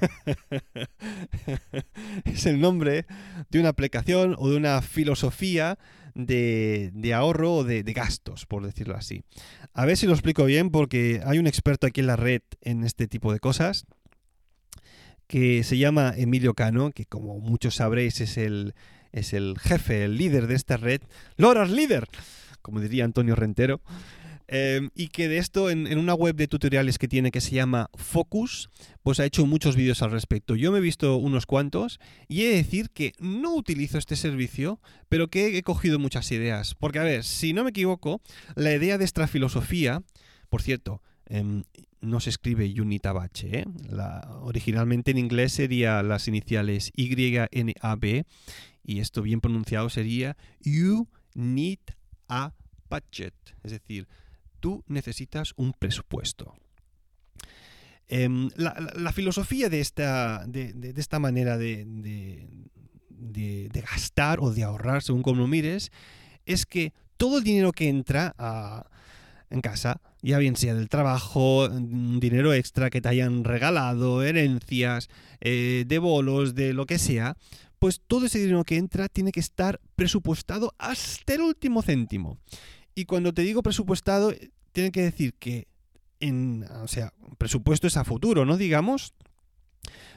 es 2.24 2.46
el 2.46 2.60
nombre 2.60 3.06
de 3.50 3.60
una 3.60 3.70
aplicación 3.70 4.34
o 4.38 4.50
de 4.50 4.56
una 4.56 4.82
filosofía 4.82 5.78
de, 6.14 7.12
ahorro 7.14 7.56
o 7.56 7.64
de, 7.64 7.82
gastos, 7.82 8.46
por 8.46 8.64
decirlo 8.64 8.96
así. 8.96 9.22
A 9.72 9.84
ver 9.84 9.96
si 9.96 10.06
lo 10.06 10.12
explico 10.12 10.44
bien 10.44 10.70
porque 10.70 11.20
hay 11.24 11.38
un 11.38 11.46
experto 11.46 11.86
aquí 11.86 12.00
en 12.00 12.06
la 12.06 12.16
red 12.16 12.42
en 12.60 12.84
este 12.84 13.06
tipo 13.06 13.32
de 13.32 13.40
cosas 13.40 13.86
que 15.26 15.62
se 15.62 15.76
llama 15.76 16.14
Emilio 16.16 16.54
Cano, 16.54 16.90
que 16.90 17.04
como 17.04 17.38
muchos 17.38 17.76
sabréis 17.76 18.20
es 18.20 18.38
el, 18.38 18.74
es 19.12 19.34
el 19.34 19.58
jefe, 19.58 20.04
el 20.04 20.16
líder 20.16 20.46
de 20.46 20.54
esta 20.54 20.76
red. 20.76 21.02
¡Loras 21.36 21.70
líder! 21.70 22.08
Como 22.62 22.80
diría 22.80 23.04
Antonio 23.04 23.34
Rentero. 23.34 23.80
Em, 24.50 24.88
y 24.94 25.08
que 25.08 25.28
de 25.28 25.36
esto, 25.36 25.68
en, 25.68 25.98
una 25.98 26.14
web 26.14 26.34
de 26.34 26.48
tutoriales 26.48 26.96
que 26.98 27.06
tiene 27.06 27.30
que 27.30 27.42
se 27.42 27.54
llama 27.54 27.90
Focus, 27.94 28.70
pues 29.02 29.20
ha 29.20 29.26
hecho 29.26 29.44
muchos 29.44 29.76
vídeos 29.76 30.02
al 30.02 30.10
respecto. 30.10 30.56
Yo 30.56 30.72
me 30.72 30.78
he 30.78 30.80
visto 30.80 31.16
unos 31.16 31.44
cuantos 31.44 32.00
y 32.28 32.42
he 32.42 32.48
de 32.48 32.56
decir 32.56 32.88
que 32.90 33.12
no 33.18 33.54
utilizo 33.54 33.98
este 33.98 34.16
servicio, 34.16 34.80
pero 35.10 35.28
que 35.28 35.58
he 35.58 35.62
cogido 35.62 35.98
muchas 35.98 36.32
ideas. 36.32 36.74
Porque, 36.74 36.98
a 36.98 37.02
ver, 37.02 37.24
si 37.24 37.52
no 37.52 37.62
me 37.62 37.70
equivoco, 37.70 38.22
la 38.56 38.72
idea 38.72 38.96
de 38.96 39.04
esta 39.04 39.28
filosofía, 39.28 40.02
por 40.48 40.62
cierto, 40.62 41.02
em, 41.26 41.64
no 42.00 42.20
se 42.20 42.30
escribe 42.30 42.72
Unitabache, 42.80 43.60
¿eh? 43.60 43.64
originalmente 44.40 45.10
en 45.10 45.18
inglés 45.18 45.52
sería 45.52 46.02
las 46.02 46.28
iniciales 46.28 46.92
YNAB 46.94 48.24
y 48.84 49.00
esto 49.00 49.22
bien 49.22 49.40
pronunciado 49.40 49.90
sería 49.90 50.36
Budget, 52.88 53.34
es 53.62 53.72
decir, 53.72 54.08
tú 54.60 54.84
necesitas 54.86 55.54
un 55.56 55.72
presupuesto. 55.72 56.54
Em, 58.08 58.48
la, 58.56 59.12
filosofía 59.12 59.68
de 59.68 59.80
esta, 59.80 60.46
de, 60.46 60.94
esta 60.96 61.18
manera 61.18 61.58
de, 61.58 61.86
gastar 63.90 64.40
o 64.40 64.50
de 64.52 64.64
ahorrar, 64.64 65.02
según 65.02 65.22
como 65.22 65.42
lo 65.42 65.46
mires, 65.46 65.92
es 66.46 66.64
que 66.64 66.94
todo 67.18 67.38
el 67.38 67.44
dinero 67.44 67.72
que 67.72 67.88
entra 67.88 68.34
en 69.50 69.60
casa, 69.60 70.00
ya 70.22 70.38
bien 70.38 70.56
sea 70.56 70.74
del 70.74 70.88
trabajo, 70.88 71.68
dinero 71.68 72.54
extra 72.54 72.88
que 72.88 73.02
te 73.02 73.08
hayan 73.08 73.44
regalado, 73.44 74.22
herencias, 74.22 75.08
eh, 75.40 75.84
de 75.86 75.98
bolos, 75.98 76.54
de 76.54 76.72
lo 76.72 76.86
que 76.86 76.98
sea, 76.98 77.36
pues 77.78 78.00
todo 78.06 78.26
ese 78.26 78.38
dinero 78.38 78.64
que 78.64 78.76
entra 78.76 79.08
tiene 79.08 79.32
que 79.32 79.40
estar 79.40 79.80
presupuestado 79.96 80.74
hasta 80.78 81.34
el 81.34 81.42
último 81.42 81.82
céntimo. 81.82 82.38
Y 82.98 83.04
cuando 83.04 83.32
te 83.32 83.42
digo 83.42 83.62
presupuestado, 83.62 84.34
tiene 84.72 84.90
que 84.90 85.02
decir 85.02 85.32
que, 85.34 85.68
en, 86.18 86.64
o 86.82 86.88
sea, 86.88 87.12
presupuesto 87.38 87.86
es 87.86 87.96
a 87.96 88.02
futuro, 88.02 88.44
¿no? 88.44 88.56
Digamos. 88.56 89.14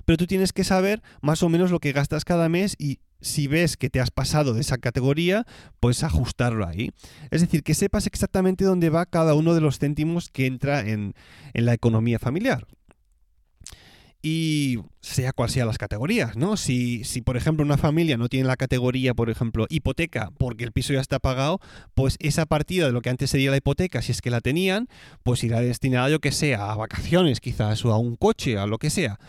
Pero 0.04 0.18
tú 0.18 0.26
tienes 0.26 0.52
que 0.52 0.64
saber 0.64 1.04
más 1.22 1.44
o 1.44 1.50
menos 1.50 1.70
lo 1.70 1.78
que 1.80 1.92
gastas 1.92 2.26
cada 2.26 2.50
mes 2.50 2.76
y 2.80 2.98
si 3.20 3.46
ves 3.46 3.78
que 3.78 3.92
te 3.92 4.00
has 4.00 4.10
pasado 4.10 4.56
de 4.56 4.62
esa 4.62 4.80
categoría, 4.80 5.46
pues 5.80 6.04
ajustarlo 6.04 6.66
ahí. 6.66 6.90
Es 7.30 7.42
decir, 7.42 7.62
que 7.62 7.76
sepas 7.76 8.08
exactamente 8.08 8.66
dónde 8.66 8.90
va 8.90 9.06
cada 9.06 9.36
uno 9.36 9.54
de 9.54 9.62
los 9.62 9.78
céntimos 9.78 10.30
que 10.30 10.48
entra 10.48 10.80
en, 10.80 11.14
en 11.54 11.66
la 11.68 11.76
economía 11.76 12.18
familiar 12.18 12.66
y 14.22 14.80
sea 15.02 15.34
cual 15.34 15.50
sea 15.50 15.66
las 15.66 15.78
categorías, 15.78 16.36
¿no? 16.36 16.58
Si, 16.58 17.04
si, 17.04 17.22
por 17.22 17.38
ejemplo, 17.38 17.66
una 17.66 17.78
familia 17.78 18.18
no 18.18 18.30
tiene 18.30 18.48
la 18.48 18.56
categoría, 18.56 19.14
por 19.14 19.30
ejemplo, 19.30 19.66
hipoteca, 19.70 20.32
porque 20.38 20.64
el 20.64 20.72
piso 20.72 20.94
ya 20.94 21.02
está 21.02 21.20
pagado, 21.20 21.60
pues 21.96 22.18
esa 22.20 22.46
partida 22.46 22.86
de 22.86 22.92
lo 22.92 23.02
que 23.02 23.10
antes 23.10 23.32
sería 23.32 23.52
la 23.52 23.58
hipoteca, 23.58 24.02
si 24.02 24.12
es 24.12 24.22
que 24.22 24.30
la 24.30 24.42
tenían, 24.42 24.88
pues 25.24 25.44
irá 25.44 25.62
destinada, 25.62 26.10
yo 26.10 26.20
que 26.20 26.32
sea, 26.32 26.72
a 26.72 26.76
vacaciones 26.76 27.40
quizás, 27.40 27.84
o 27.84 27.92
a 27.92 27.98
un 27.98 28.16
coche, 28.16 28.58
a 28.58 28.68
lo 28.68 28.78
que 28.78 28.90
sea. 28.90 29.20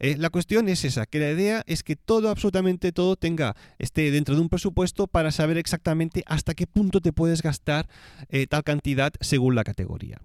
Eh, 0.00 0.16
la 0.16 0.30
cuestión 0.30 0.68
es 0.68 0.84
esa, 0.84 1.06
que 1.06 1.18
la 1.18 1.30
idea 1.30 1.62
es 1.66 1.82
que 1.82 1.96
todo, 1.96 2.30
absolutamente 2.30 2.92
todo, 2.92 3.16
tenga, 3.16 3.56
esté 3.78 4.10
dentro 4.10 4.36
de 4.36 4.40
un 4.40 4.48
presupuesto 4.48 5.08
para 5.08 5.32
saber 5.32 5.58
exactamente 5.58 6.22
hasta 6.26 6.54
qué 6.54 6.66
punto 6.66 7.00
te 7.00 7.12
puedes 7.12 7.42
gastar 7.42 7.88
eh, 8.28 8.46
tal 8.46 8.62
cantidad 8.62 9.12
según 9.20 9.56
la 9.56 9.64
categoría. 9.64 10.20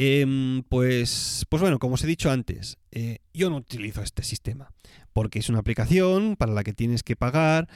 Em, 0.00 0.62
pues, 0.68 1.44
pues 1.48 1.60
bueno, 1.60 1.80
como 1.80 1.94
os 1.94 2.04
he 2.04 2.06
dicho 2.06 2.30
antes, 2.30 2.78
eh, 2.92 3.18
yo 3.34 3.50
no 3.50 3.56
utilizo 3.56 4.00
este 4.00 4.22
sistema 4.22 4.70
porque 5.12 5.40
es 5.40 5.48
una 5.48 5.58
aplicación 5.58 6.36
para 6.36 6.52
la 6.52 6.62
que 6.62 6.72
tienes 6.72 7.02
que 7.02 7.16
pagar 7.16 7.68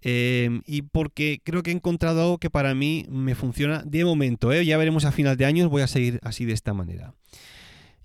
em, 0.00 0.62
y 0.64 0.82
porque 0.82 1.40
creo 1.42 1.64
que 1.64 1.72
he 1.72 1.74
encontrado 1.74 2.22
algo 2.22 2.38
que 2.38 2.50
para 2.50 2.76
mí 2.76 3.04
me 3.08 3.34
funciona 3.34 3.82
de 3.84 4.04
momento. 4.04 4.52
¿eh? 4.52 4.64
Ya 4.64 4.78
veremos 4.78 5.04
a 5.04 5.10
final 5.10 5.36
de 5.36 5.46
año, 5.46 5.68
voy 5.68 5.82
a 5.82 5.88
seguir 5.88 6.20
así 6.22 6.44
de 6.44 6.52
esta 6.52 6.72
manera. 6.72 7.14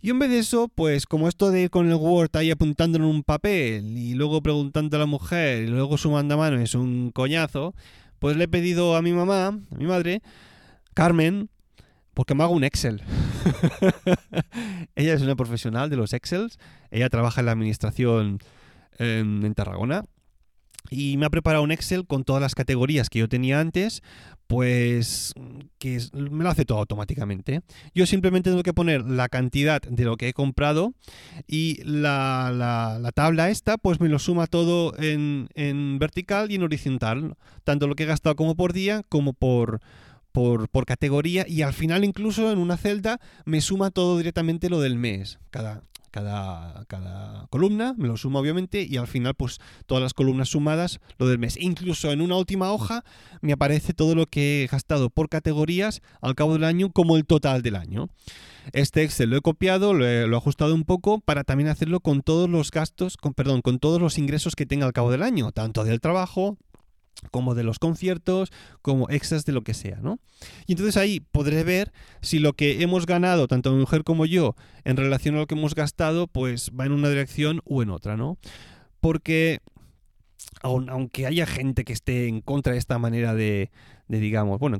Y 0.02 0.10
en 0.10 0.18
vez 0.18 0.32
de 0.32 0.40
eso, 0.40 0.68
pues 0.68 1.06
como 1.06 1.28
esto 1.28 1.52
de 1.52 1.62
ir 1.62 1.70
con 1.70 1.88
el 1.88 1.94
Word 1.94 2.36
ahí 2.38 2.50
apuntándolo 2.50 3.06
en 3.06 3.18
un 3.18 3.24
papel 3.24 3.96
y 3.96 4.16
luego 4.16 4.42
preguntando 4.42 4.98
a 4.98 5.00
la 5.00 5.06
mujer 5.06 5.66
y 5.66 5.68
luego 5.68 6.00
sumando 6.00 6.34
a 6.34 6.38
mano 6.38 6.60
es 6.60 6.74
un 6.74 7.12
coñazo, 7.12 7.76
pues 8.18 8.36
le 8.36 8.46
he 8.46 8.48
pedido 8.48 8.96
a 8.96 9.04
mi 9.04 9.14
mamá, 9.14 9.50
a 9.50 9.76
mi 9.76 9.86
madre, 9.86 10.24
Carmen, 10.96 11.50
porque 12.16 12.34
me 12.34 12.42
hago 12.42 12.56
un 12.56 12.64
Excel. 12.64 13.04
ella 14.96 15.14
es 15.14 15.22
una 15.22 15.36
profesional 15.36 15.90
de 15.90 15.98
los 15.98 16.14
Excels. 16.14 16.58
Ella 16.90 17.10
trabaja 17.10 17.42
en 17.42 17.46
la 17.46 17.52
administración 17.52 18.40
en, 18.98 19.54
Tarragona. 19.56 20.06
y 20.90 21.18
me 21.18 21.26
ha 21.26 21.30
preparado 21.30 21.64
un 21.64 21.72
Excel 21.72 22.06
con 22.06 22.24
todas 22.24 22.42
las 22.42 22.56
categorías 22.56 23.10
que 23.10 23.20
yo 23.20 23.30
tenía 23.30 23.60
antes, 23.60 24.02
pues 24.48 25.34
que 25.80 26.00
me 26.14 26.44
lo 26.44 26.50
hace 26.50 26.66
todo 26.66 26.80
automáticamente. 26.80 27.62
Yo 27.96 28.06
simplemente 28.06 28.50
tengo 28.50 28.64
que 28.64 28.74
poner 28.74 29.02
la 29.06 29.30
cantidad 29.30 29.82
de 29.82 30.04
lo 30.04 30.18
que 30.18 30.30
he 30.30 30.34
comprado 30.34 30.94
y 31.48 31.82
la, 31.84 33.12
tabla 33.16 33.50
esta 33.50 33.78
pues 33.78 34.00
me 34.00 34.10
lo 34.10 34.20
suma 34.20 34.48
todo 34.48 34.98
en, 34.98 35.48
en, 35.56 36.00
vertical 36.00 36.52
y 36.52 36.56
en 36.56 36.64
horizontal, 36.64 37.36
tanto 37.64 37.88
lo 37.88 37.96
que 37.96 38.04
he 38.04 38.08
gastado 38.08 38.36
como 38.36 38.56
por 38.56 38.74
día 38.74 39.04
como 39.10 39.34
por, 39.34 39.80
por, 40.32 40.70
por, 40.70 40.86
categoría 40.86 41.46
y 41.48 41.62
al 41.62 41.74
final 41.74 42.04
incluso 42.04 42.52
en 42.52 42.58
una 42.58 42.78
celda 42.78 43.20
me 43.46 43.62
suma 43.62 43.92
todo 43.92 44.18
directamente 44.18 44.70
lo 44.70 44.80
del 44.80 44.96
mes. 44.96 45.40
Cada, 45.50 45.84
cada, 46.12 46.86
cada 46.86 47.48
columna, 47.48 47.96
me 47.98 48.08
lo 48.08 48.18
sumo 48.18 48.40
obviamente 48.40 48.84
y 48.84 48.98
al 48.98 49.08
final 49.08 49.34
pues 49.34 49.60
todas 49.86 50.04
las 50.04 50.14
columnas 50.14 50.50
sumadas, 50.50 51.00
lo 51.18 51.28
del 51.28 51.40
mes. 51.40 51.58
Incluso 51.58 52.12
en 52.12 52.22
una 52.22 52.36
última 52.36 52.72
hoja 52.72 53.04
me 53.42 53.54
aparece 53.54 53.94
todo 53.94 54.14
lo 54.14 54.28
que 54.28 54.64
he 54.64 54.68
gastado 54.68 55.10
por 55.10 55.30
categorías 55.30 56.02
al 56.22 56.36
cabo 56.36 56.54
del 56.54 56.66
año 56.66 56.92
como 56.92 57.18
el 57.18 57.26
total 57.26 57.62
del 57.62 57.78
año. 57.78 58.10
Este 58.74 59.04
Excel 59.04 59.32
lo 59.32 59.38
he 59.38 59.42
copiado, 59.42 59.94
lo 59.94 60.06
he, 60.06 60.24
ajustado 60.36 60.76
un 60.76 60.84
poco 60.84 61.20
para 61.20 61.44
también 61.44 61.70
hacerlo 61.70 62.00
con 62.00 62.22
todos 62.22 62.50
los 62.50 62.70
gastos, 62.70 63.18
con, 63.18 63.34
perdón, 63.34 63.62
con 63.62 63.80
todos 63.80 64.00
los 64.00 64.18
ingresos 64.20 64.56
que 64.56 64.68
tenga 64.68 64.86
al 64.86 64.94
cabo 64.94 65.12
del 65.12 65.24
año, 65.24 65.52
tanto 65.52 65.84
del 65.84 66.00
trabajo, 66.00 66.58
como 67.30 67.56
de 67.56 67.64
los 67.64 67.80
conciertos, 67.80 68.52
como 68.82 69.10
extras 69.10 69.46
de 69.46 69.54
lo 69.54 69.62
que 69.62 69.74
sea, 69.74 70.00
¿no? 70.02 70.20
Y 70.66 70.74
entonces 70.74 70.98
ahí 70.98 71.20
podré 71.20 71.64
ver 71.64 71.92
si 72.22 72.40
lo 72.40 72.54
que 72.54 72.82
hemos 72.82 73.06
ganado, 73.06 73.48
tanto 73.48 73.72
mi 73.72 73.80
mujer 73.80 74.04
como 74.04 74.26
yo, 74.26 74.56
en 74.84 74.98
relación 74.98 75.36
a 75.36 75.40
lo 75.40 75.48
que 75.48 75.56
hemos 75.56 75.76
gastado, 75.76 76.28
pues 76.28 76.72
va 76.78 76.86
en 76.86 76.92
una 76.94 77.10
dirección 77.10 77.62
o 77.66 77.84
en 77.84 77.92
otra, 77.92 78.18
¿no? 78.18 78.38
Porque 79.00 79.60
aunque 80.64 81.28
haya 81.28 81.46
gente 81.46 81.84
que 81.84 81.94
esté 81.94 82.28
en 82.28 82.42
contra 82.42 82.74
de 82.74 82.80
esta 82.80 82.98
manera 82.98 83.34
de, 83.34 83.72
de 84.08 84.20
digamos, 84.20 84.60
bueno, 84.60 84.80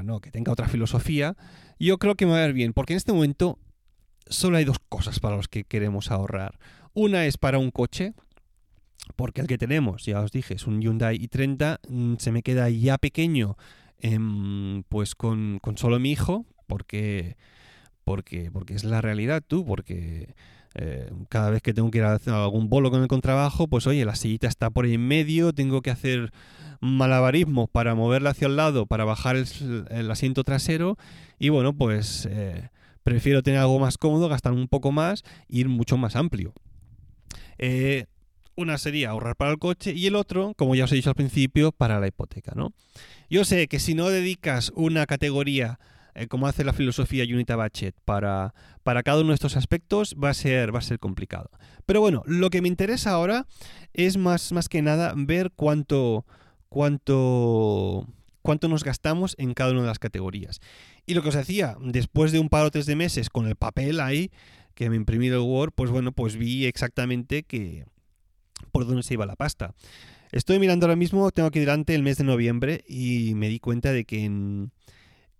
No, 0.00 0.20
que 0.20 0.30
tenga 0.30 0.52
otra 0.52 0.68
filosofía, 0.68 1.36
yo 1.78 1.98
creo 1.98 2.14
que 2.14 2.26
me 2.26 2.32
va 2.32 2.38
a 2.38 2.46
ver 2.46 2.52
bien, 2.52 2.72
porque 2.72 2.94
en 2.94 2.98
este 2.98 3.12
momento 3.12 3.58
solo 4.26 4.56
hay 4.56 4.64
dos 4.64 4.78
cosas 4.88 5.20
para 5.20 5.36
los 5.36 5.48
que 5.48 5.64
queremos 5.64 6.10
ahorrar. 6.10 6.58
Una 6.94 7.26
es 7.26 7.38
para 7.38 7.58
un 7.58 7.70
coche, 7.70 8.14
porque 9.16 9.40
el 9.40 9.46
que 9.46 9.58
tenemos, 9.58 10.04
ya 10.04 10.20
os 10.20 10.32
dije, 10.32 10.54
es 10.54 10.66
un 10.66 10.80
Hyundai 10.80 11.18
i30, 11.18 11.80
mm, 11.88 12.14
se 12.18 12.32
me 12.32 12.42
queda 12.42 12.68
ya 12.70 12.98
pequeño, 12.98 13.56
em, 13.98 14.82
pues 14.84 15.14
con, 15.14 15.60
solo 15.76 15.98
mi 15.98 16.12
hijo, 16.12 16.46
porque, 16.66 17.36
porque, 18.04 18.50
porque 18.50 18.74
es 18.74 18.84
la 18.84 19.00
realidad 19.00 19.42
tú, 19.46 19.64
porque 19.64 20.34
eh, 20.74 21.10
cada 21.28 21.50
vez 21.50 21.62
que 21.62 21.74
tengo 21.74 21.90
que 21.90 21.98
ir 21.98 22.04
a 22.04 22.16
algún 22.16 22.68
bolo 22.68 22.90
con 22.90 23.02
el 23.02 23.08
contrabajo, 23.08 23.68
pues 23.68 23.86
oye, 23.86 24.04
la 24.04 24.14
sillita 24.14 24.46
está 24.46 24.70
por 24.70 24.84
ahí 24.84 24.94
en 24.94 25.06
medio, 25.06 25.52
tengo 25.52 25.82
que 25.82 25.90
hacer 25.90 26.32
malabarismo 26.80 27.68
para 27.68 27.94
moverla 27.94 28.30
hacia 28.30 28.48
el 28.48 28.56
lado, 28.56 28.86
para 28.86 29.04
bajar 29.04 29.36
el, 29.36 30.10
asiento 30.10 30.44
trasero 30.44 30.98
y 31.38 31.50
bueno, 31.50 31.74
pues 31.74 32.26
eh, 32.30 32.70
prefiero 33.02 33.42
tener 33.42 33.60
algo 33.60 33.78
más 33.78 33.98
cómodo, 33.98 34.28
gastar 34.28 34.52
un 34.52 34.68
poco 34.68 34.92
más 34.92 35.22
e 35.48 35.58
ir 35.58 35.68
mucho 35.68 35.96
más 35.96 36.16
amplio. 36.16 36.52
Eh, 37.58 38.06
una 38.56 38.78
sería 38.78 39.10
ahorrar 39.10 39.36
para 39.36 39.50
el 39.50 39.58
coche 39.58 39.92
y 39.92 40.06
el 40.06 40.16
otro, 40.16 40.54
como 40.56 40.74
ya 40.74 40.84
os 40.84 40.92
he 40.92 40.96
dicho 40.96 41.10
al 41.10 41.16
principio, 41.16 41.72
para 41.72 42.00
la 42.00 42.08
hipoteca, 42.08 42.52
¿no? 42.54 42.72
Yo 43.30 43.44
sé 43.44 43.68
que 43.68 43.78
si 43.78 43.94
no 43.94 44.08
dedicas 44.08 44.72
una 44.74 45.06
categoría 45.06 45.78
eh, 46.14 46.26
como 46.26 46.46
hace 46.46 46.64
la 46.64 46.72
filosofía 46.72 47.24
Unita 47.24 47.56
Bachet 47.56 47.94
para, 48.04 48.54
para 48.82 49.02
cada 49.02 49.20
uno 49.20 49.28
de 49.28 49.34
estos 49.34 49.56
aspectos, 49.56 50.14
va 50.22 50.30
a 50.30 50.34
ser, 50.34 50.74
va 50.74 50.80
a 50.80 50.82
ser 50.82 50.98
complicado. 50.98 51.50
Pero 51.86 52.00
bueno, 52.00 52.22
lo 52.26 52.50
que 52.50 52.62
me 52.62 52.68
interesa 52.68 53.12
ahora 53.12 53.46
es 53.92 54.16
más, 54.16 54.52
más 54.52 54.68
que 54.68 54.82
nada 54.82 55.14
ver 55.16 55.52
cuánto, 55.54 56.26
cuánto, 56.68 58.06
cuánto 58.42 58.68
nos 58.68 58.84
gastamos 58.84 59.34
en 59.38 59.54
cada 59.54 59.72
una 59.72 59.82
de 59.82 59.88
las 59.88 59.98
categorías. 59.98 60.60
Y 61.06 61.14
lo 61.14 61.22
que 61.22 61.30
os 61.30 61.34
decía, 61.34 61.76
después 61.80 62.32
de 62.32 62.38
un 62.38 62.48
par 62.48 62.66
o 62.66 62.70
tres 62.70 62.86
de 62.86 62.96
meses 62.96 63.30
con 63.30 63.46
el 63.46 63.56
papel 63.56 64.00
ahí, 64.00 64.30
que 64.74 64.90
me 64.90 64.96
imprimí 64.96 65.28
el 65.28 65.38
Word, 65.38 65.72
pues 65.74 65.90
bueno, 65.90 66.12
pues 66.12 66.36
vi 66.36 66.66
exactamente 66.66 67.42
que 67.42 67.84
por 68.70 68.86
dónde 68.86 69.02
se 69.02 69.14
iba 69.14 69.26
la 69.26 69.36
pasta. 69.36 69.74
Estoy 70.30 70.58
mirando 70.58 70.86
ahora 70.86 70.96
mismo, 70.96 71.30
tengo 71.30 71.48
aquí 71.48 71.60
delante 71.60 71.94
el 71.94 72.02
mes 72.02 72.16
de 72.16 72.24
noviembre 72.24 72.84
y 72.88 73.34
me 73.34 73.48
di 73.48 73.58
cuenta 73.58 73.92
de 73.92 74.04
que 74.04 74.24
en, 74.24 74.72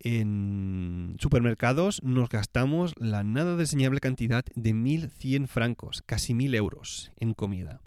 en 0.03 1.17
supermercados 1.19 2.03
nos 2.03 2.29
gastamos 2.29 2.95
la 2.99 3.25
nada 3.25 3.57
deseñable 3.57 4.01
cantidad 4.01 4.45
de 4.55 4.75
1.100 4.75 5.47
francos, 5.47 6.03
casi 6.05 6.35
1.000 6.35 6.57
euros 6.57 7.13
en 7.19 7.35
comida. 7.35 7.81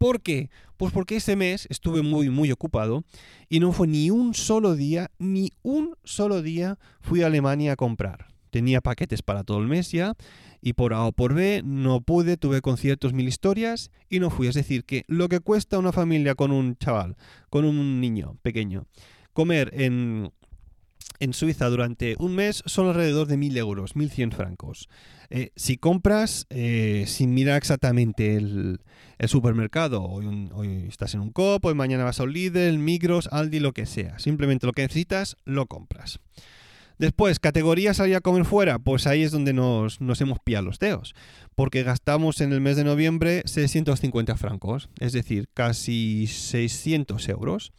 ¿Por 0.00 0.22
qué? 0.22 0.48
Pues 0.78 0.92
porque 0.92 1.16
ese 1.16 1.36
mes 1.36 1.66
estuve 1.68 2.02
muy, 2.02 2.30
muy 2.30 2.50
ocupado 2.50 3.04
y 3.50 3.60
no 3.60 3.70
fue 3.72 3.86
ni 3.86 4.10
un 4.10 4.32
solo 4.32 4.74
día, 4.74 5.10
ni 5.18 5.50
un 5.62 5.94
solo 6.04 6.40
día 6.40 6.78
fui 7.02 7.22
a 7.22 7.26
Alemania 7.26 7.72
a 7.72 7.76
comprar. 7.76 8.28
Tenía 8.50 8.80
paquetes 8.80 9.22
para 9.22 9.44
todo 9.44 9.58
el 9.58 9.68
mes 9.68 9.92
ya 9.92 10.14
y 10.62 10.72
por 10.72 10.94
A 10.94 11.04
o 11.04 11.12
por 11.12 11.34
B 11.34 11.62
no 11.64 12.00
pude, 12.00 12.36
tuve 12.36 12.62
conciertos, 12.62 13.12
mil 13.12 13.28
historias 13.28 13.90
y 14.08 14.20
no 14.20 14.30
fui. 14.30 14.46
Es 14.46 14.54
decir, 14.54 14.84
que 14.84 15.04
lo 15.06 15.28
que 15.28 15.40
cuesta 15.40 15.78
una 15.78 15.92
familia 15.92 16.34
con 16.34 16.50
un 16.50 16.76
chaval, 16.76 17.16
con 17.50 17.66
un 17.66 18.00
niño 18.00 18.38
pequeño, 18.42 18.86
comer 19.34 19.70
en 19.74 20.32
en 21.20 21.32
Suiza 21.34 21.68
durante 21.68 22.16
un 22.18 22.34
mes 22.34 22.62
son 22.66 22.88
alrededor 22.88 23.28
de 23.28 23.36
1.000 23.36 23.56
euros, 23.58 23.94
1.100 23.94 24.32
francos. 24.32 24.88
Eh, 25.28 25.52
si 25.54 25.76
compras 25.76 26.46
eh, 26.50 27.04
sin 27.06 27.34
mirar 27.34 27.56
exactamente 27.56 28.36
el, 28.36 28.80
supermercado, 29.28 30.02
hoy, 30.02 30.86
estás 30.88 31.14
en 31.14 31.20
un 31.20 31.30
COP, 31.30 31.66
hoy 31.66 31.74
mañana 31.74 32.04
vas 32.04 32.18
a 32.20 32.24
un 32.24 32.32
Lidl, 32.32 32.78
Migros, 32.78 33.28
Aldi, 33.30 33.60
lo 33.60 33.72
que 33.72 33.86
sea. 33.86 34.18
Simplemente 34.18 34.66
lo 34.66 34.72
que 34.72 34.82
necesitas, 34.82 35.36
lo 35.44 35.66
compras. 35.66 36.20
Después, 37.00 37.40
categoría 37.40 37.94
salir 37.94 38.14
a 38.16 38.20
comer 38.20 38.44
fuera, 38.44 38.78
pues 38.78 39.06
ahí 39.06 39.22
es 39.22 39.32
donde 39.32 39.54
nos, 39.54 40.02
nos 40.02 40.20
hemos 40.20 40.38
pillado 40.38 40.66
los 40.66 40.78
dedos, 40.78 41.14
porque 41.54 41.82
gastamos 41.82 42.42
en 42.42 42.52
el 42.52 42.60
mes 42.60 42.76
de 42.76 42.84
noviembre 42.84 43.40
650 43.46 44.36
francos, 44.36 44.90
es 44.98 45.14
decir, 45.14 45.48
casi 45.54 46.26
600 46.26 47.26
euros. 47.30 47.72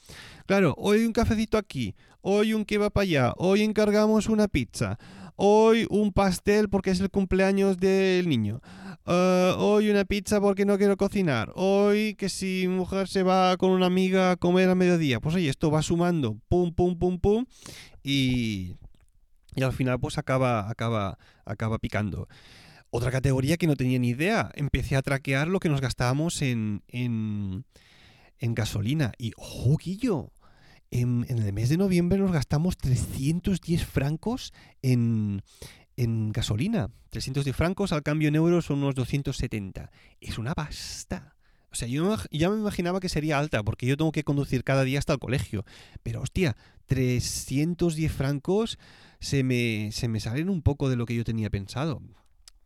Claro, 0.48 0.74
hoy 0.76 1.06
un 1.06 1.14
cafecito 1.14 1.60
aquí, 1.60 1.94
hoy 2.22 2.56
un 2.56 2.66
kebab 2.66 2.98
allá, 2.98 3.34
hoy 3.38 3.62
encargamos 3.62 4.28
una 4.28 4.48
pizza, 4.48 4.98
hoy 5.36 5.86
un 5.92 6.14
pastel 6.14 6.68
porque 6.68 6.90
es 6.90 7.00
el 7.00 7.12
cumpleaños 7.12 7.78
del 7.78 8.28
niño, 8.28 8.60
uh, 9.06 9.54
hoy 9.60 9.92
una 9.92 10.04
pizza 10.04 10.42
porque 10.42 10.66
no 10.66 10.80
quiero 10.80 10.98
cocinar, 10.98 11.52
hoy 11.54 12.16
que 12.16 12.28
si 12.28 12.68
mujer 12.68 13.08
se 13.08 13.22
va 13.22 13.56
con 13.58 13.70
una 13.70 13.86
amiga 13.86 14.32
a 14.32 14.36
comer 14.38 14.68
a 14.68 14.74
mediodía, 14.74 15.20
pues 15.20 15.36
oye, 15.36 15.48
esto 15.48 15.70
va 15.70 15.84
sumando, 15.84 16.40
pum, 16.50 16.74
pum, 16.74 16.98
pum, 16.98 17.20
pum, 17.20 17.46
y, 18.04 18.78
y 19.56 19.64
al 19.64 19.74
final 19.74 20.00
pues 20.00 20.18
acaba, 20.18 20.70
acaba, 20.70 21.18
acaba 21.46 21.78
picando. 21.80 22.28
Otra 22.90 23.12
categoría 23.12 23.58
que 23.58 23.68
no 23.68 23.76
tenía 23.76 24.00
ni 24.00 24.10
idea, 24.10 24.52
empecé 24.56 24.96
a 24.96 25.02
traquear 25.02 25.48
lo 25.48 25.60
que 25.60 25.70
nos 25.70 25.82
gastábamos 25.82 26.42
en, 26.42 26.84
en, 26.88 27.66
en 28.40 28.56
gasolina 28.56 29.14
y, 29.18 29.32
ojo, 29.38 29.78
Guillo, 29.78 30.32
en, 30.92 31.26
el 31.30 31.54
mes 31.54 31.70
de 31.70 31.78
noviembre 31.78 32.20
nos 32.20 32.32
gastamos 32.32 32.78
310 32.78 33.86
francos 33.86 34.54
en, 34.82 35.42
gasolina. 35.96 36.90
310 37.12 37.56
francos 37.56 37.94
al 37.94 38.04
cambio 38.04 38.28
en 38.28 38.36
euros 38.36 38.66
son 38.66 38.80
unos 38.80 38.96
270. 38.96 39.90
Es 40.20 40.38
una 40.38 40.54
pasta. 40.54 41.36
O 41.72 41.76
sea, 41.76 41.88
yo 41.88 42.18
ya 42.32 42.50
me 42.50 42.58
imaginaba 42.58 43.00
que 43.00 43.08
sería 43.08 43.40
alta, 43.40 43.64
porque 43.64 43.86
yo 43.86 43.96
tengo 43.96 44.12
que 44.12 44.26
conducir 44.26 44.66
cada 44.66 44.84
día 44.84 45.00
hasta 45.00 45.14
el 45.14 45.20
colegio. 45.20 45.64
Pero 46.04 46.22
hostia, 46.22 46.58
310 46.88 48.12
francos 48.12 48.78
se 49.22 49.44
me, 49.44 49.92
se 49.94 50.10
me 50.10 50.20
salen 50.20 50.50
un 50.50 50.62
poco 50.62 50.90
de 50.90 50.98
lo 50.98 51.06
que 51.06 51.16
yo 51.16 51.24
tenía 51.24 51.50
pensado. 51.50 52.02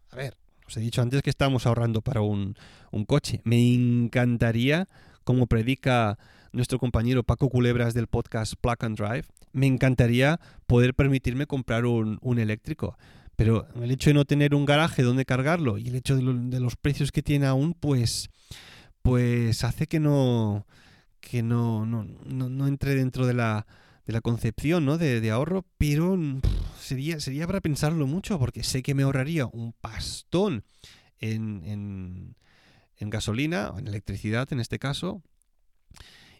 A 0.09 0.15
ver, 0.15 0.37
os 0.65 0.75
he 0.77 0.79
dicho 0.79 1.01
antes 1.01 1.21
que 1.21 1.29
estamos 1.29 1.67
ahorrando 1.67 2.01
para 2.01 2.21
un, 2.21 2.55
un 2.91 3.05
coche. 3.05 3.41
Me 3.43 3.73
encantaría, 3.73 4.87
como 5.23 5.45
predica 5.45 6.17
nuestro 6.53 6.79
compañero 6.79 7.23
Paco 7.23 7.49
Culebras 7.49 7.93
del 7.93 8.07
podcast 8.07 8.53
Plug 8.59 8.77
and 8.79 8.97
Drive, 8.97 9.25
me 9.51 9.67
encantaría 9.67 10.39
poder 10.65 10.95
permitirme 10.95 11.45
comprar 11.45 11.85
un, 11.85 12.17
un 12.21 12.39
eléctrico. 12.39 12.97
Pero 13.35 13.67
el 13.81 13.91
hecho 13.91 14.09
de 14.09 14.13
no 14.13 14.25
tener 14.25 14.55
un 14.55 14.65
garaje 14.65 15.03
donde 15.03 15.25
cargarlo 15.25 15.77
y 15.77 15.89
el 15.89 15.95
hecho 15.95 16.15
de, 16.15 16.59
los 16.59 16.77
precios 16.77 17.11
que 17.11 17.21
tiene 17.21 17.47
aún, 17.47 17.73
pues, 17.73 18.29
pues 19.01 19.63
hace 19.65 19.87
que 19.87 19.99
no, 19.99 20.65
que 21.19 21.43
no, 21.43 21.85
no, 21.85 22.05
no, 22.25 22.67
entre 22.67 22.95
dentro 22.95 23.25
de 23.27 23.33
la, 23.33 23.67
de 24.05 24.13
la 24.13 24.21
concepción 24.21 24.85
¿no? 24.85 24.97
de, 24.97 25.31
ahorro, 25.31 25.65
pero 25.77 26.17
sería, 26.79 27.19
sería 27.19 27.47
para 27.47 27.61
pensarlo 27.61 28.07
mucho, 28.07 28.37
porque 28.39 28.63
sé 28.63 28.83
que 28.83 28.93
me 28.93 29.03
ahorraría 29.03 29.45
un 29.45 29.73
pastón 29.73 30.63
en, 31.19 31.63
en, 31.65 32.35
en 32.97 33.09
gasolina, 33.09 33.73
en 33.77 33.87
electricidad 33.87 34.51
en 34.51 34.59
este 34.59 34.79
caso, 34.79 35.21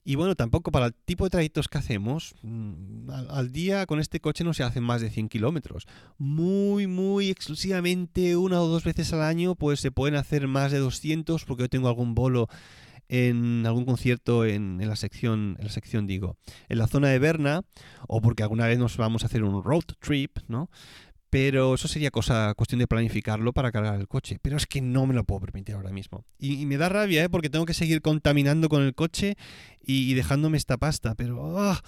y 0.08 0.14
bueno, 0.14 0.36
tampoco 0.36 0.72
para 0.72 0.86
el 0.86 0.94
tipo 0.94 1.24
de 1.24 1.32
trayectos 1.32 1.68
que 1.68 1.80
hacemos, 1.80 2.36
mm, 2.44 3.10
al, 3.10 3.52
día 3.52 3.88
con 3.88 4.00
este 4.00 4.20
coche 4.20 4.44
no 4.44 4.54
se 4.54 4.62
hacen 4.62 4.84
más 4.84 5.02
de 5.02 5.10
100 5.10 5.30
kilómetros. 5.30 5.88
Muy, 6.20 6.86
muy 6.86 7.32
exclusivamente 7.32 8.38
una 8.38 8.62
o 8.62 8.68
dos 8.68 8.84
veces 8.84 9.12
al 9.14 9.24
año, 9.24 9.56
pues 9.56 9.80
se 9.80 9.90
pueden 9.90 10.16
hacer 10.16 10.48
más 10.48 10.72
de 10.72 10.78
200 10.78 11.44
porque 11.46 11.64
yo 11.64 11.70
tengo 11.70 11.88
algún 11.88 12.14
bolo 12.14 12.48
en 13.10 13.66
algún 13.66 13.86
concierto 13.86 14.46
en, 14.46 14.82
en, 14.82 14.90
la 14.90 14.96
sección, 14.96 15.56
en 15.60 15.66
la 15.66 15.72
sección 15.72 16.08
digo, 16.08 16.38
en 16.70 16.78
la 16.78 16.88
zona 16.88 17.10
de 17.10 17.20
Berna, 17.20 17.62
o 18.08 18.22
porque 18.22 18.44
alguna 18.44 18.68
vez 18.68 18.80
nos 18.80 18.98
vamos 18.98 19.24
a 19.24 19.28
hacer 19.28 19.44
un 19.44 19.64
road 19.64 19.84
trip, 20.00 20.38
¿no? 20.48 20.70
Pero 21.36 21.74
eso 21.74 21.90
sería 21.90 22.12
cosa, 22.12 22.54
cuestión 22.56 22.80
de 22.80 22.88
planificarlo 22.88 23.52
para 23.52 23.70
cargar 23.70 24.00
el 24.00 24.08
coche. 24.08 24.40
Pero 24.42 24.56
es 24.56 24.66
que 24.66 24.80
no 24.80 25.06
me 25.06 25.14
lo 25.14 25.26
puedo 25.26 25.42
permitir 25.42 25.76
ahora 25.76 25.90
mismo. 25.90 26.24
Y, 26.40 26.66
me 26.66 26.78
da 26.78 26.88
rabia, 26.88 27.26
¿eh? 27.26 27.30
porque 27.30 27.50
tengo 27.50 27.66
que 27.66 27.74
seguir 27.74 28.02
contaminando 28.02 28.70
con 28.70 28.84
el 28.84 28.96
coche 28.96 29.36
y, 29.86 30.14
dejándome 30.14 30.56
esta 30.56 30.78
pasta. 30.78 31.14
Pero 31.16 31.60
ah, 31.60 31.82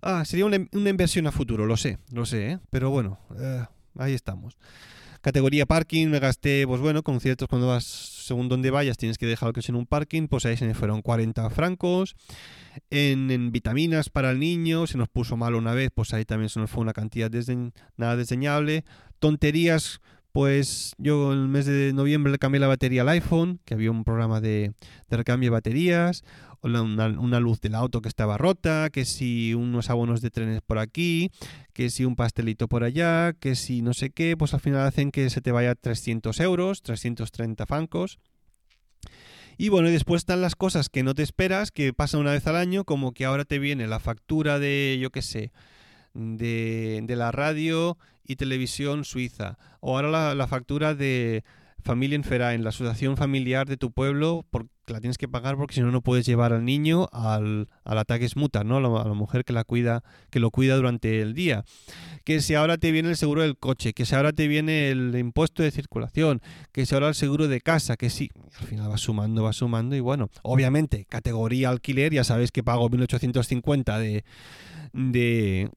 ah, 0.00 0.24
sería 0.24 0.46
una, 0.46 0.58
inversión 0.72 1.26
a 1.26 1.32
futuro, 1.32 1.66
lo 1.66 1.76
sé, 1.76 1.98
lo 2.12 2.24
sé. 2.24 2.52
¿eh? 2.52 2.58
Pero 2.70 2.90
bueno, 2.90 3.18
eh, 3.36 3.64
ahí 3.98 4.12
estamos. 4.12 4.56
Categoría 5.24 5.64
parking, 5.64 6.08
me 6.08 6.18
gasté, 6.18 6.66
pues 6.66 6.82
bueno, 6.82 7.02
conciertos 7.02 7.48
cuando 7.48 7.66
vas, 7.66 7.84
según 7.84 8.50
donde 8.50 8.70
vayas, 8.70 8.98
tienes 8.98 9.16
que 9.16 9.24
dejar 9.24 9.46
el 9.46 9.54
coche 9.54 9.72
en 9.72 9.76
un 9.76 9.86
parking, 9.86 10.28
pues 10.28 10.44
ahí 10.44 10.58
se 10.58 10.66
me 10.66 10.74
fueron 10.74 11.00
40 11.00 11.48
francos. 11.48 12.14
En, 12.90 13.50
vitaminas 13.50 14.10
para 14.10 14.32
el 14.32 14.38
niño, 14.38 14.86
se 14.86 14.98
nos 14.98 15.08
puso 15.08 15.38
mal 15.38 15.54
una 15.54 15.72
vez, 15.72 15.88
pues 15.94 16.12
ahí 16.12 16.26
también 16.26 16.50
se 16.50 16.60
nos 16.60 16.70
fue 16.70 16.82
una 16.82 16.92
cantidad 16.92 17.30
nada 17.96 18.16
desdeñable. 18.16 18.84
Tonterías, 19.18 20.02
pues 20.34 20.96
yo 20.98 21.32
el 21.32 21.46
mes 21.46 21.64
de 21.64 21.92
noviembre 21.92 22.32
le 22.32 22.40
cambié 22.40 22.58
la 22.58 22.66
batería 22.66 23.02
al 23.02 23.08
iPhone, 23.10 23.60
que 23.64 23.74
había 23.74 23.92
un 23.92 24.02
programa 24.02 24.40
de, 24.40 24.72
recambio 25.08 25.46
de 25.46 25.52
baterías 25.52 26.24
una, 26.60 27.38
luz 27.38 27.60
del 27.60 27.76
auto 27.76 28.00
que 28.00 28.08
estaba 28.08 28.36
rota, 28.36 28.90
que 28.90 29.04
si 29.04 29.54
unos 29.54 29.90
abonos 29.90 30.22
de 30.22 30.30
trenes 30.30 30.60
por 30.60 30.80
aquí, 30.80 31.30
que 31.72 31.88
si 31.88 32.04
un 32.04 32.16
pastelito 32.16 32.66
por 32.66 32.82
allá, 32.82 33.32
que 33.34 33.54
si 33.54 33.80
no 33.80 33.94
sé 33.94 34.10
qué, 34.10 34.36
pues 34.36 34.54
al 34.54 34.60
final 34.60 34.80
hacen 34.80 35.12
que 35.12 35.30
se 35.30 35.40
te 35.40 35.52
vaya 35.52 35.76
300 35.76 36.40
euros, 36.40 36.82
330 36.82 37.64
francos. 37.66 38.18
Y 39.56 39.68
bueno, 39.68 39.88
y 39.88 39.92
después 39.92 40.22
están 40.22 40.40
las 40.40 40.56
cosas 40.56 40.88
que 40.88 41.04
no 41.04 41.14
te 41.14 41.22
esperas, 41.22 41.70
que 41.70 41.92
pasan 41.92 42.22
una 42.22 42.32
vez 42.32 42.44
al 42.48 42.56
año, 42.56 42.82
como 42.82 43.12
que 43.12 43.24
ahora 43.24 43.44
te 43.44 43.60
viene 43.60 43.86
la 43.86 44.00
factura 44.00 44.58
de, 44.58 44.98
yo 45.00 45.10
qué 45.10 45.22
sé, 45.22 45.52
de, 46.12 47.02
de 47.04 47.14
la 47.14 47.30
radio 47.30 47.98
y 48.24 48.36
televisión 48.36 49.04
suiza, 49.04 49.58
o 49.80 49.96
ahora 49.96 50.34
la 50.34 50.46
factura 50.46 50.94
de 50.94 51.44
Familia 51.84 52.16
Enfera, 52.16 52.54
en 52.54 52.64
la 52.64 52.70
asociación 52.70 53.18
familiar 53.18 53.68
de 53.68 53.76
tu 53.76 53.92
pueblo, 53.92 54.46
porque 54.50 54.70
la 54.86 55.00
tienes 55.00 55.18
que 55.18 55.28
pagar 55.28 55.56
porque 55.56 55.74
si 55.74 55.82
no, 55.82 55.90
no 55.90 56.00
puedes 56.00 56.24
llevar 56.24 56.54
al 56.54 56.64
niño 56.64 57.08
al, 57.12 57.68
al 57.84 57.98
ataque 57.98 58.26
smuta, 58.26 58.64
¿no? 58.64 58.78
A 58.78 58.80
la, 58.80 59.14
mujer 59.14 59.44
que, 59.44 59.52
la 59.52 59.64
cuida, 59.64 60.02
que 60.30 60.40
lo 60.40 60.50
cuida 60.50 60.76
durante 60.76 61.20
el 61.20 61.34
día. 61.34 61.64
Que 62.24 62.40
si 62.40 62.54
ahora 62.54 62.78
te 62.78 62.90
viene 62.90 63.10
el 63.10 63.16
seguro 63.16 63.42
del 63.42 63.58
coche, 63.58 63.92
que 63.92 64.06
si 64.06 64.14
ahora 64.14 64.32
te 64.32 64.48
viene 64.48 64.90
el 64.90 65.14
impuesto 65.14 65.62
de 65.62 65.70
circulación, 65.70 66.40
que 66.72 66.86
si 66.86 66.94
ahora 66.94 67.08
el 67.08 67.14
seguro 67.14 67.48
de 67.48 67.60
casa, 67.60 67.96
que 67.98 68.08
sí, 68.08 68.30
al 68.58 68.66
final 68.66 68.90
va 68.90 68.96
sumando, 68.96 69.42
va 69.42 69.52
sumando 69.52 69.94
y 69.94 70.00
bueno, 70.00 70.30
obviamente, 70.42 71.04
categoría 71.04 71.68
alquiler, 71.68 72.14
ya 72.14 72.24
sabéis 72.24 72.50
que 72.50 72.62
pago 72.62 72.88
1850 72.88 73.98
de, 73.98 74.24
de 74.94 75.70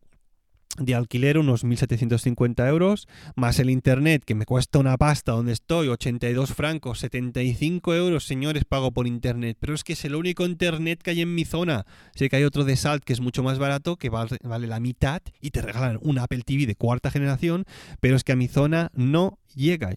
de 0.78 0.96
alquiler 0.96 1.38
unos 1.38 1.66
1.750 1.66 2.68
euros, 2.68 3.08
más 3.36 3.60
el 3.60 3.70
internet 3.70 4.24
que 4.24 4.36
me 4.36 4.46
cuesta 4.46 4.80
una 4.80 4.98
pasta 4.98 5.32
donde 5.32 5.54
estoy, 5.54 5.88
82 5.88 6.54
francos, 6.54 7.00
75 7.00 7.96
euros, 7.96 8.26
señores, 8.26 8.66
pago 8.66 8.92
por 8.92 9.08
internet. 9.08 9.58
Pero 9.60 9.74
es 9.74 9.84
que 9.84 9.94
es 9.94 10.06
el 10.06 10.16
único 10.16 10.46
internet 10.46 11.02
que 11.02 11.12
hay 11.12 11.22
en 11.22 11.34
mi 11.34 11.46
zona. 11.46 11.86
Sé 12.16 12.30
que 12.30 12.36
hay 12.36 12.44
otro 12.44 12.64
de 12.64 12.76
Salt 12.76 13.04
que 13.04 13.14
es 13.14 13.22
mucho 13.22 13.44
más 13.44 13.58
barato, 13.58 13.98
que 13.98 14.10
vale, 14.10 14.38
la 14.68 14.80
mitad 14.80 15.22
y 15.42 15.52
te 15.52 15.62
regalan 15.62 16.00
un 16.02 16.20
Apple 16.20 16.44
TV 16.46 16.66
de 16.66 16.76
cuarta 16.76 17.10
generación, 17.10 17.66
pero 18.00 18.16
es 18.16 18.24
que 18.24 18.34
a 18.34 18.36
mi 18.36 18.48
zona 18.48 18.92
no 18.94 19.40
llega. 19.56 19.96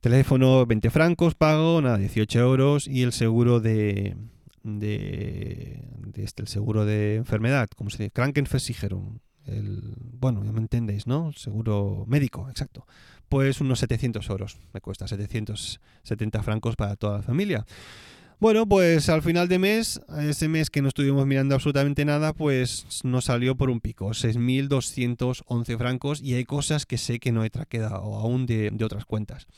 Teléfono 0.00 0.64
20 0.66 0.90
francos, 0.90 1.34
pago, 1.34 1.80
nada, 1.82 1.98
18 1.98 2.38
euros 2.38 2.86
y 2.86 3.02
el 3.02 3.12
seguro 3.12 3.60
de... 3.60 4.16
De, 4.64 5.80
este, 6.16 6.42
el 6.42 6.48
seguro 6.48 6.84
de 6.84 7.14
enfermedad, 7.14 7.68
como 7.74 7.88
se 7.88 7.98
dice? 7.98 8.10
Krankenversicherung, 8.10 9.20
bueno, 10.20 10.44
ya 10.44 10.52
me 10.52 10.60
entendéis, 10.60 11.06
¿no? 11.06 11.32
seguro 11.32 12.04
médico, 12.06 12.48
exacto. 12.50 12.86
Pues 13.28 13.60
unos 13.60 13.78
700 13.80 14.28
euros, 14.30 14.58
me 14.72 14.80
cuesta 14.80 15.06
770 15.06 16.42
francos 16.42 16.76
para 16.76 16.96
toda 16.96 17.18
la 17.18 17.22
familia. 17.22 17.66
Bueno, 18.40 18.68
pues 18.68 19.08
al 19.08 19.22
final 19.22 19.48
de 19.48 19.58
mes, 19.58 20.00
ese 20.20 20.46
mes 20.46 20.70
que 20.70 20.80
no 20.80 20.88
estuvimos 20.88 21.26
mirando 21.26 21.56
absolutamente 21.56 22.04
nada, 22.04 22.32
pues 22.32 22.86
nos 23.02 23.24
salió 23.24 23.56
por 23.56 23.68
un 23.68 23.80
pico, 23.80 24.10
6.211 24.10 25.76
francos 25.76 26.22
y 26.22 26.34
hay 26.34 26.44
cosas 26.44 26.86
que 26.86 26.98
sé 26.98 27.18
que 27.18 27.32
no 27.32 27.42
he 27.42 27.50
traquedado 27.50 28.14
aún 28.14 28.46
de, 28.46 28.70
de 28.72 28.84
otras 28.84 29.04
cuentas. 29.04 29.48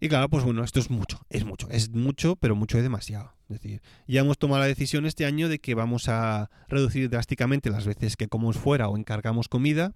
Y 0.00 0.08
claro, 0.08 0.30
pues 0.30 0.42
bueno, 0.42 0.64
esto 0.64 0.80
es 0.80 0.90
mucho, 0.90 1.20
es 1.28 1.44
mucho, 1.44 1.68
es 1.70 1.90
mucho, 1.90 2.36
pero 2.36 2.56
mucho 2.56 2.78
es 2.78 2.82
demasiado. 2.82 3.37
Es 3.48 3.60
decir, 3.60 3.80
ya 4.06 4.20
hemos 4.20 4.38
tomado 4.38 4.60
la 4.60 4.66
decisión 4.66 5.06
este 5.06 5.24
año 5.24 5.48
de 5.48 5.58
que 5.58 5.74
vamos 5.74 6.08
a 6.08 6.50
reducir 6.68 7.08
drásticamente 7.08 7.70
las 7.70 7.86
veces 7.86 8.16
que 8.16 8.28
comemos 8.28 8.58
fuera 8.58 8.88
o 8.88 8.96
encargamos 8.96 9.48
comida 9.48 9.94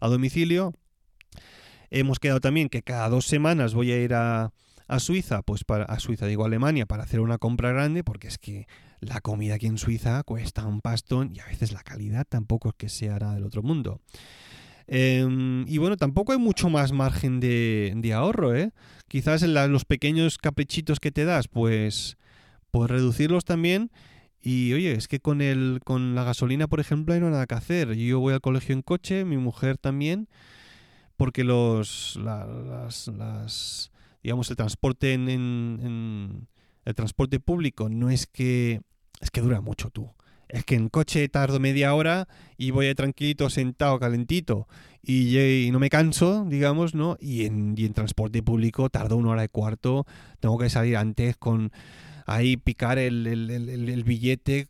a 0.00 0.08
domicilio. 0.08 0.72
Hemos 1.90 2.20
quedado 2.20 2.40
también 2.40 2.68
que 2.68 2.82
cada 2.82 3.08
dos 3.08 3.26
semanas 3.26 3.74
voy 3.74 3.90
a 3.90 4.00
ir 4.00 4.14
a, 4.14 4.52
a 4.86 5.00
Suiza, 5.00 5.42
pues 5.42 5.64
para, 5.64 5.84
a 5.84 5.98
Suiza, 5.98 6.26
digo 6.26 6.44
Alemania, 6.44 6.86
para 6.86 7.02
hacer 7.02 7.20
una 7.20 7.38
compra 7.38 7.72
grande, 7.72 8.04
porque 8.04 8.28
es 8.28 8.38
que 8.38 8.66
la 9.00 9.20
comida 9.20 9.54
aquí 9.54 9.66
en 9.66 9.78
Suiza 9.78 10.22
cuesta 10.22 10.64
un 10.66 10.80
pastón 10.80 11.32
y 11.34 11.40
a 11.40 11.46
veces 11.46 11.72
la 11.72 11.82
calidad 11.82 12.24
tampoco 12.28 12.68
es 12.68 12.74
que 12.76 12.88
sea 12.88 13.18
nada 13.18 13.34
del 13.34 13.44
otro 13.44 13.62
mundo. 13.62 14.00
Em, 14.86 15.66
y 15.66 15.78
bueno, 15.78 15.96
tampoco 15.96 16.32
hay 16.32 16.38
mucho 16.38 16.68
más 16.68 16.92
margen 16.92 17.40
de, 17.40 17.92
de 17.96 18.12
ahorro, 18.12 18.54
¿eh? 18.54 18.70
Quizás 19.08 19.42
en 19.42 19.54
los 19.54 19.84
pequeños 19.84 20.38
caprichitos 20.38 21.00
que 21.00 21.10
te 21.10 21.24
das, 21.24 21.48
pues, 21.48 22.16
pues 22.72 22.90
reducirlos 22.90 23.44
también. 23.44 23.92
Y 24.40 24.72
oye, 24.72 24.92
es 24.92 25.06
que 25.06 25.20
con 25.20 25.40
el, 25.40 25.80
con 25.84 26.16
la 26.16 26.24
gasolina, 26.24 26.66
por 26.66 26.80
ejemplo, 26.80 27.14
hay 27.14 27.20
no 27.20 27.30
nada 27.30 27.46
que 27.46 27.54
hacer. 27.54 27.92
Yo 27.94 28.18
voy 28.18 28.34
al 28.34 28.40
colegio 28.40 28.74
en 28.74 28.82
coche, 28.82 29.24
mi 29.24 29.36
mujer 29.36 29.78
también, 29.78 30.28
porque 31.16 31.44
los, 31.44 32.16
las, 32.16 33.06
las, 33.06 33.92
digamos, 34.24 34.50
el 34.50 34.56
transporte 34.56 35.12
en, 35.12 35.28
en, 35.28 36.48
el 36.84 36.94
transporte 36.96 37.38
público 37.38 37.88
no 37.88 38.10
es 38.10 38.26
que, 38.26 38.80
es 39.20 39.30
que 39.30 39.40
dura 39.40 39.60
mucho 39.60 39.90
tú 39.90 40.10
es 40.52 40.66
que 40.66 40.74
en 40.74 40.90
coche 40.90 41.26
tardo 41.30 41.58
media 41.58 41.94
hora 41.94 42.28
y 42.58 42.72
voy 42.72 42.94
tranquilito, 42.94 43.48
sentado, 43.48 43.98
calentito 43.98 44.68
y, 45.02 45.70
no 45.72 45.80
me 45.80 45.88
canso, 45.88 46.44
digamos, 46.46 46.94
¿no? 46.94 47.16
Y 47.18 47.46
en, 47.46 47.74
y 47.76 47.86
en 47.86 47.94
transporte 47.94 48.42
público 48.42 48.90
tardo 48.90 49.16
una 49.16 49.30
hora 49.30 49.44
y 49.44 49.48
cuarto, 49.48 50.06
tengo 50.40 50.58
que 50.58 50.68
salir 50.68 50.98
antes 50.98 51.38
con 51.38 51.72
ahí 52.26 52.56
picar 52.56 52.98
el, 52.98 53.26
el, 53.26 54.04
billete, 54.04 54.68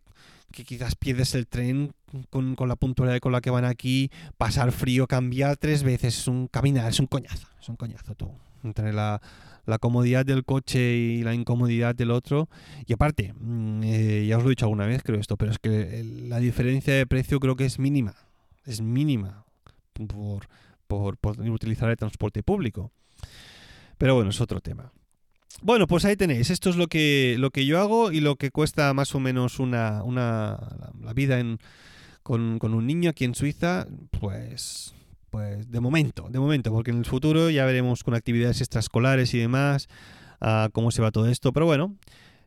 que 0.52 0.64
quizás 0.64 0.94
pierdes 0.94 1.34
el 1.34 1.46
tren 1.46 1.92
con, 2.30 2.54
con, 2.54 2.68
la 2.68 2.76
puntualidad 2.76 3.20
con 3.20 3.32
la 3.32 3.40
que 3.40 3.50
van 3.50 3.64
aquí, 3.64 4.10
pasar 4.36 4.72
frío, 4.72 5.06
cambiar 5.06 5.56
tres 5.56 5.82
veces, 5.82 6.18
es 6.18 6.28
un 6.28 6.46
caminar, 6.46 6.90
es 6.90 7.00
un 7.00 7.06
coñazo, 7.06 7.48
es 7.60 7.68
un 7.68 7.76
coñazo 7.76 8.14
tú. 8.14 8.30
Entre 8.64 8.92
la, 8.92 9.20
la 9.66 9.78
comodidad 9.78 10.26
del 10.26 10.44
coche 10.44 10.94
y 10.94 11.22
la 11.22 11.34
incomodidad 11.34 11.94
del 11.94 12.10
otro. 12.10 12.48
Y 12.86 12.92
aparte, 12.92 13.32
mm, 13.38 13.82
eh, 13.84 14.26
ya 14.26 14.38
os 14.38 14.42
lo 14.42 14.50
he 14.50 14.52
dicho 14.52 14.66
alguna 14.66 14.86
vez, 14.86 15.02
creo 15.02 15.20
esto, 15.20 15.36
pero 15.36 15.52
es 15.52 15.58
que 15.58 16.04
la 16.28 16.38
diferencia 16.38 16.94
de 16.94 17.06
precio 17.06 17.40
creo 17.40 17.56
que 17.56 17.64
es 17.64 17.78
mínima. 17.78 18.14
Es 18.64 18.80
mínima 18.80 19.44
por, 20.08 20.46
por, 21.18 21.40
utilizar 21.40 21.90
el 21.90 21.96
transporte 21.96 22.42
público. 22.42 22.90
Pero 23.98 24.14
bueno, 24.14 24.30
es 24.30 24.40
otro 24.40 24.60
tema. 24.60 24.92
Bueno, 25.60 25.86
pues 25.86 26.04
ahí 26.04 26.16
tenéis. 26.16 26.50
Esto 26.50 26.70
es 26.70 26.76
lo 26.76 26.86
que, 26.86 27.36
lo 27.38 27.50
que 27.50 27.66
yo 27.66 27.80
hago 27.80 28.12
y 28.12 28.20
lo 28.20 28.36
que 28.36 28.50
cuesta 28.50 28.92
más 28.94 29.14
o 29.14 29.20
menos 29.20 29.58
una, 29.58 30.02
una 30.02 30.58
la 31.00 31.12
vida 31.12 31.38
en, 31.38 31.58
con, 32.22 32.58
con, 32.58 32.74
un 32.74 32.86
niño 32.86 33.10
aquí 33.10 33.24
en 33.24 33.34
Suiza, 33.34 33.86
pues, 34.18 34.94
pues 35.30 35.70
de 35.70 35.80
momento, 35.80 36.28
de 36.30 36.38
momento, 36.38 36.70
porque 36.70 36.90
en 36.90 36.98
el 36.98 37.04
futuro 37.04 37.50
ya 37.50 37.64
veremos 37.66 38.02
con 38.04 38.14
actividades 38.14 38.60
extraescolares 38.60 39.34
y 39.34 39.38
demás 39.38 39.88
uh, 40.40 40.70
cómo 40.72 40.90
se 40.90 41.02
va 41.02 41.10
todo 41.10 41.28
esto. 41.28 41.52
Pero 41.52 41.66
bueno, 41.66 41.96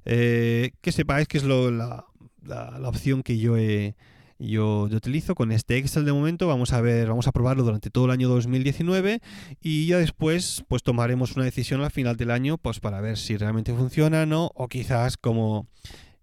eh, 0.05 0.71
que 0.81 0.91
sepáis 0.91 1.27
que 1.27 1.37
es 1.37 1.43
lo, 1.43 1.71
la, 1.71 2.05
la, 2.43 2.79
la 2.79 2.89
opción 2.89 3.23
que 3.23 3.37
yo 3.37 3.57
he, 3.57 3.95
yo, 4.37 4.87
yo, 4.87 4.97
utilizo 4.97 5.35
con 5.35 5.51
este 5.51 5.77
Excel 5.77 6.05
de 6.05 6.13
momento. 6.13 6.47
Vamos 6.47 6.73
a 6.73 6.81
ver, 6.81 7.07
vamos 7.07 7.27
a 7.27 7.31
probarlo 7.31 7.63
durante 7.63 7.89
todo 7.89 8.05
el 8.05 8.11
año 8.11 8.27
2019 8.29 9.21
y 9.61 9.87
ya 9.87 9.97
después 9.97 10.63
pues 10.67 10.83
tomaremos 10.83 11.35
una 11.35 11.45
decisión 11.45 11.81
al 11.81 11.91
final 11.91 12.17
del 12.17 12.31
año 12.31 12.57
pues 12.57 12.79
para 12.79 13.01
ver 13.01 13.17
si 13.17 13.37
realmente 13.37 13.73
funciona 13.73 14.25
no 14.25 14.51
o 14.55 14.67
quizás 14.67 15.17
como 15.17 15.67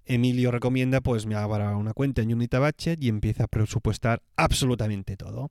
Emilio 0.05 0.51
recomienda 0.51 1.01
pues 1.01 1.27
me 1.27 1.35
abra 1.37 1.77
una 1.77 1.95
cuenta 1.95 2.23
en 2.23 2.35
Unita 2.35 2.59
Budget 2.59 3.03
y 3.03 3.09
empiece 3.09 3.43
a 3.43 3.47
presupuestar 3.47 4.23
absolutamente 4.37 5.17
todo 5.17 5.51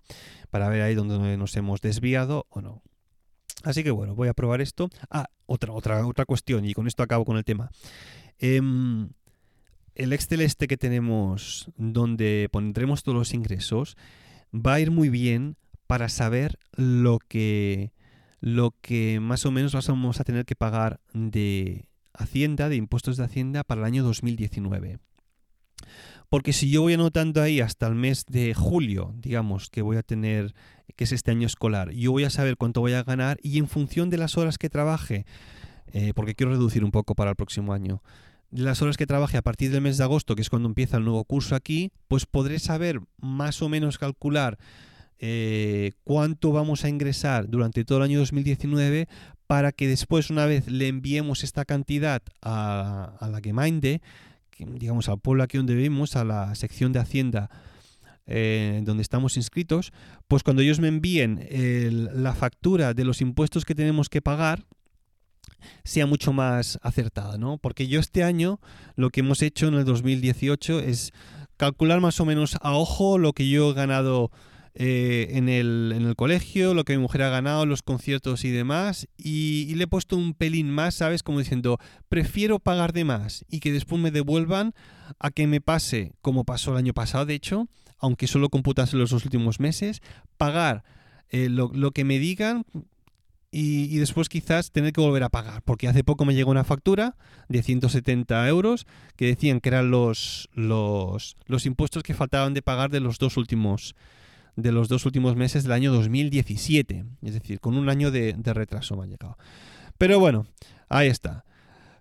para 0.49 0.69
ver 0.69 0.81
ahí 0.81 0.93
donde 0.93 1.37
nos 1.37 1.55
hemos 1.55 1.81
desviado 1.81 2.45
o 2.49 2.61
no. 2.61 2.81
Así 3.63 3.83
que 3.83 3.91
bueno, 3.91 4.15
voy 4.15 4.27
a 4.27 4.33
probar 4.33 4.61
esto. 4.61 4.89
Ah, 5.09 5.27
otra, 5.45 5.71
otra, 5.73 6.05
otra 6.05 6.25
cuestión 6.25 6.65
y 6.65 6.73
con 6.73 6.87
esto 6.87 7.03
acabo 7.03 7.25
con 7.25 7.37
el 7.37 7.43
tema. 7.43 7.69
Eh, 8.39 8.59
el 9.95 10.13
Excel 10.13 10.41
este 10.41 10.67
que 10.67 10.77
tenemos 10.77 11.69
donde 11.77 12.47
pondremos 12.51 13.03
todos 13.03 13.17
los 13.17 13.33
ingresos 13.33 13.97
va 14.53 14.75
a 14.75 14.79
ir 14.79 14.91
muy 14.91 15.09
bien 15.09 15.57
para 15.87 16.09
saber 16.09 16.57
lo 16.75 17.19
que 17.19 17.91
lo 18.39 18.73
que 18.81 19.19
más 19.19 19.45
o 19.45 19.51
menos 19.51 19.73
vamos 19.87 20.19
a 20.19 20.23
tener 20.23 20.45
que 20.45 20.55
pagar 20.55 20.99
de 21.13 21.87
Hacienda, 22.13 22.69
de 22.69 22.75
impuestos 22.75 23.17
de 23.17 23.23
Hacienda 23.23 23.63
para 23.63 23.81
el 23.81 23.85
año 23.85 24.03
2019. 24.03 24.97
Porque 26.27 26.53
si 26.53 26.71
yo 26.71 26.81
voy 26.81 26.93
anotando 26.93 27.41
ahí 27.41 27.59
hasta 27.59 27.87
el 27.87 27.95
mes 27.95 28.25
de 28.25 28.53
julio, 28.53 29.13
digamos, 29.17 29.69
que 29.69 29.81
voy 29.81 29.97
a 29.97 30.01
tener, 30.01 30.53
que 30.95 31.03
es 31.03 31.11
este 31.11 31.31
año 31.31 31.45
escolar, 31.45 31.91
yo 31.91 32.11
voy 32.11 32.23
a 32.23 32.29
saber 32.29 32.57
cuánto 32.57 32.81
voy 32.81 32.93
a 32.93 33.03
ganar 33.03 33.37
y 33.43 33.57
en 33.57 33.67
función 33.67 34.09
de 34.09 34.17
las 34.17 34.37
horas 34.37 34.57
que 34.57 34.69
trabaje, 34.69 35.25
eh, 35.91 36.13
porque 36.15 36.33
quiero 36.33 36.53
reducir 36.53 36.83
un 36.83 36.91
poco 36.91 37.15
para 37.15 37.31
el 37.31 37.35
próximo 37.35 37.73
año, 37.73 38.01
las 38.51 38.81
horas 38.81 38.97
que 38.97 39.07
trabaje 39.07 39.37
a 39.37 39.41
partir 39.41 39.71
del 39.71 39.81
mes 39.81 39.97
de 39.97 40.03
agosto, 40.03 40.35
que 40.35 40.41
es 40.41 40.49
cuando 40.49 40.67
empieza 40.67 40.97
el 40.97 41.05
nuevo 41.05 41.23
curso 41.23 41.55
aquí, 41.55 41.91
pues 42.07 42.25
podré 42.25 42.59
saber 42.59 42.99
más 43.17 43.61
o 43.61 43.69
menos 43.69 43.97
calcular 43.97 44.57
eh, 45.19 45.91
cuánto 46.03 46.51
vamos 46.51 46.83
a 46.83 46.89
ingresar 46.89 47.49
durante 47.49 47.85
todo 47.85 47.99
el 47.99 48.05
año 48.05 48.19
2019 48.19 49.07
para 49.47 49.71
que 49.71 49.87
después, 49.87 50.29
una 50.29 50.45
vez 50.45 50.69
le 50.69 50.87
enviemos 50.87 51.43
esta 51.43 51.65
cantidad 51.65 52.21
a, 52.41 53.17
la 53.21 53.39
Gemeinde, 53.41 54.01
digamos 54.57 55.09
al 55.09 55.19
pueblo 55.19 55.43
aquí 55.43 55.57
donde 55.57 55.75
vivimos, 55.75 56.15
a 56.15 56.23
la 56.23 56.53
sección 56.55 56.91
de 56.91 56.99
Hacienda 56.99 57.49
eh, 58.27 58.81
donde 58.83 59.01
estamos 59.01 59.37
inscritos, 59.37 59.91
pues 60.27 60.43
cuando 60.43 60.61
ellos 60.61 60.79
me 60.79 60.87
envíen 60.87 61.47
la 62.13 62.33
factura 62.33 62.93
de 62.93 63.03
los 63.03 63.21
impuestos 63.21 63.65
que 63.65 63.75
tenemos 63.75 64.09
que 64.09 64.21
pagar, 64.21 64.65
sea 65.83 66.05
mucho 66.05 66.33
más 66.33 66.79
acertada, 66.81 67.37
¿no? 67.37 67.57
Porque 67.57 67.87
yo 67.87 67.99
este 67.99 68.23
año 68.23 68.59
lo 68.95 69.09
que 69.09 69.21
hemos 69.21 69.41
hecho 69.41 69.67
en 69.67 69.75
el 69.75 69.85
2018 69.85 70.79
es 70.79 71.13
calcular 71.57 72.01
más 72.01 72.19
o 72.19 72.25
menos 72.25 72.57
a 72.61 72.73
ojo 72.73 73.17
lo 73.17 73.33
que 73.33 73.47
yo 73.47 73.71
he 73.71 73.73
ganado 73.73 74.31
eh, 74.73 75.27
en, 75.31 75.49
el, 75.49 75.91
en, 75.93 76.03
el, 76.03 76.15
colegio, 76.15 76.73
lo 76.73 76.85
que 76.85 76.95
mi 76.95 77.01
mujer 77.01 77.23
ha 77.23 77.29
ganado, 77.29 77.65
los 77.65 77.81
conciertos 77.81 78.45
y 78.45 78.51
demás, 78.51 79.07
y, 79.17 79.75
le 79.75 79.83
he 79.83 79.87
puesto 79.87 80.15
un 80.15 80.33
pelín 80.33 80.71
más, 80.71 80.95
¿sabes? 80.95 81.23
Como 81.23 81.39
diciendo, 81.39 81.77
prefiero 82.07 82.57
pagar 82.57 82.93
de 82.93 83.03
más 83.03 83.43
y 83.49 83.59
que 83.59 83.73
después 83.73 84.01
me 84.01 84.11
devuelvan 84.11 84.73
a 85.19 85.29
que 85.29 85.45
me 85.45 85.59
pase, 85.59 86.13
como 86.21 86.45
pasó 86.45 86.71
el 86.71 86.77
año 86.77 86.93
pasado, 86.93 87.25
de 87.25 87.33
hecho, 87.33 87.67
aunque 87.97 88.27
solo 88.27 88.49
computase 88.49 88.95
los 88.95 89.09
dos 89.09 89.25
últimos 89.25 89.59
meses, 89.59 90.01
pagar 90.37 90.83
eh, 91.29 91.49
lo, 91.49 91.69
lo 91.73 91.91
que 91.91 92.05
me 92.05 92.17
digan 92.17 92.65
y, 93.53 93.97
después 93.97 94.29
quizás 94.29 94.71
tener 94.71 94.93
que 94.93 95.01
volver 95.01 95.23
a 95.23 95.29
pagar, 95.29 95.61
porque 95.63 95.89
hace 95.89 96.05
poco 96.05 96.23
me 96.23 96.33
llegó 96.33 96.51
una 96.51 96.63
factura 96.63 97.17
de 97.49 97.61
170 97.61 98.47
euros 98.47 98.87
que 99.17 99.25
decían 99.25 99.59
que 99.59 99.69
eran 99.69 99.91
los, 99.91 100.49
los, 100.53 101.35
los 101.47 101.65
impuestos 101.65 102.01
que 102.03 102.13
faltaban 102.13 102.53
de 102.53 102.61
pagar 102.61 102.89
de 102.89 103.01
los 103.01 103.19
dos 103.19 103.35
últimos 103.35 103.95
de 104.57 104.71
los 104.73 104.89
dos 104.89 105.05
últimos 105.05 105.37
meses 105.37 105.63
del 105.63 105.71
año 105.71 105.93
2017, 105.93 107.05
es 107.21 107.33
decir, 107.33 107.61
con 107.61 107.77
un 107.77 107.89
año 107.89 108.11
de, 108.11 108.33
de 108.33 108.53
retraso 108.53 108.97
me 108.97 109.03
ha 109.03 109.07
llegado. 109.07 109.37
Pero 109.97 110.19
bueno, 110.19 110.45
ahí 110.89 111.07
está. 111.07 111.45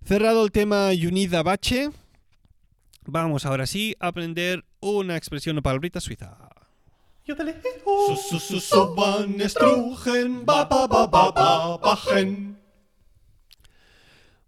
Cerrado 0.04 0.44
el 0.44 0.50
tema 0.50 0.88
Unida 0.88 1.44
Bache, 1.44 1.90
vamos 3.06 3.46
ahora 3.46 3.66
sí 3.66 3.94
a 4.00 4.08
aprender 4.08 4.64
una 4.80 5.16
expresión 5.16 5.58
o 5.58 5.62
palabrita 5.62 6.00
suiza. 6.00 6.49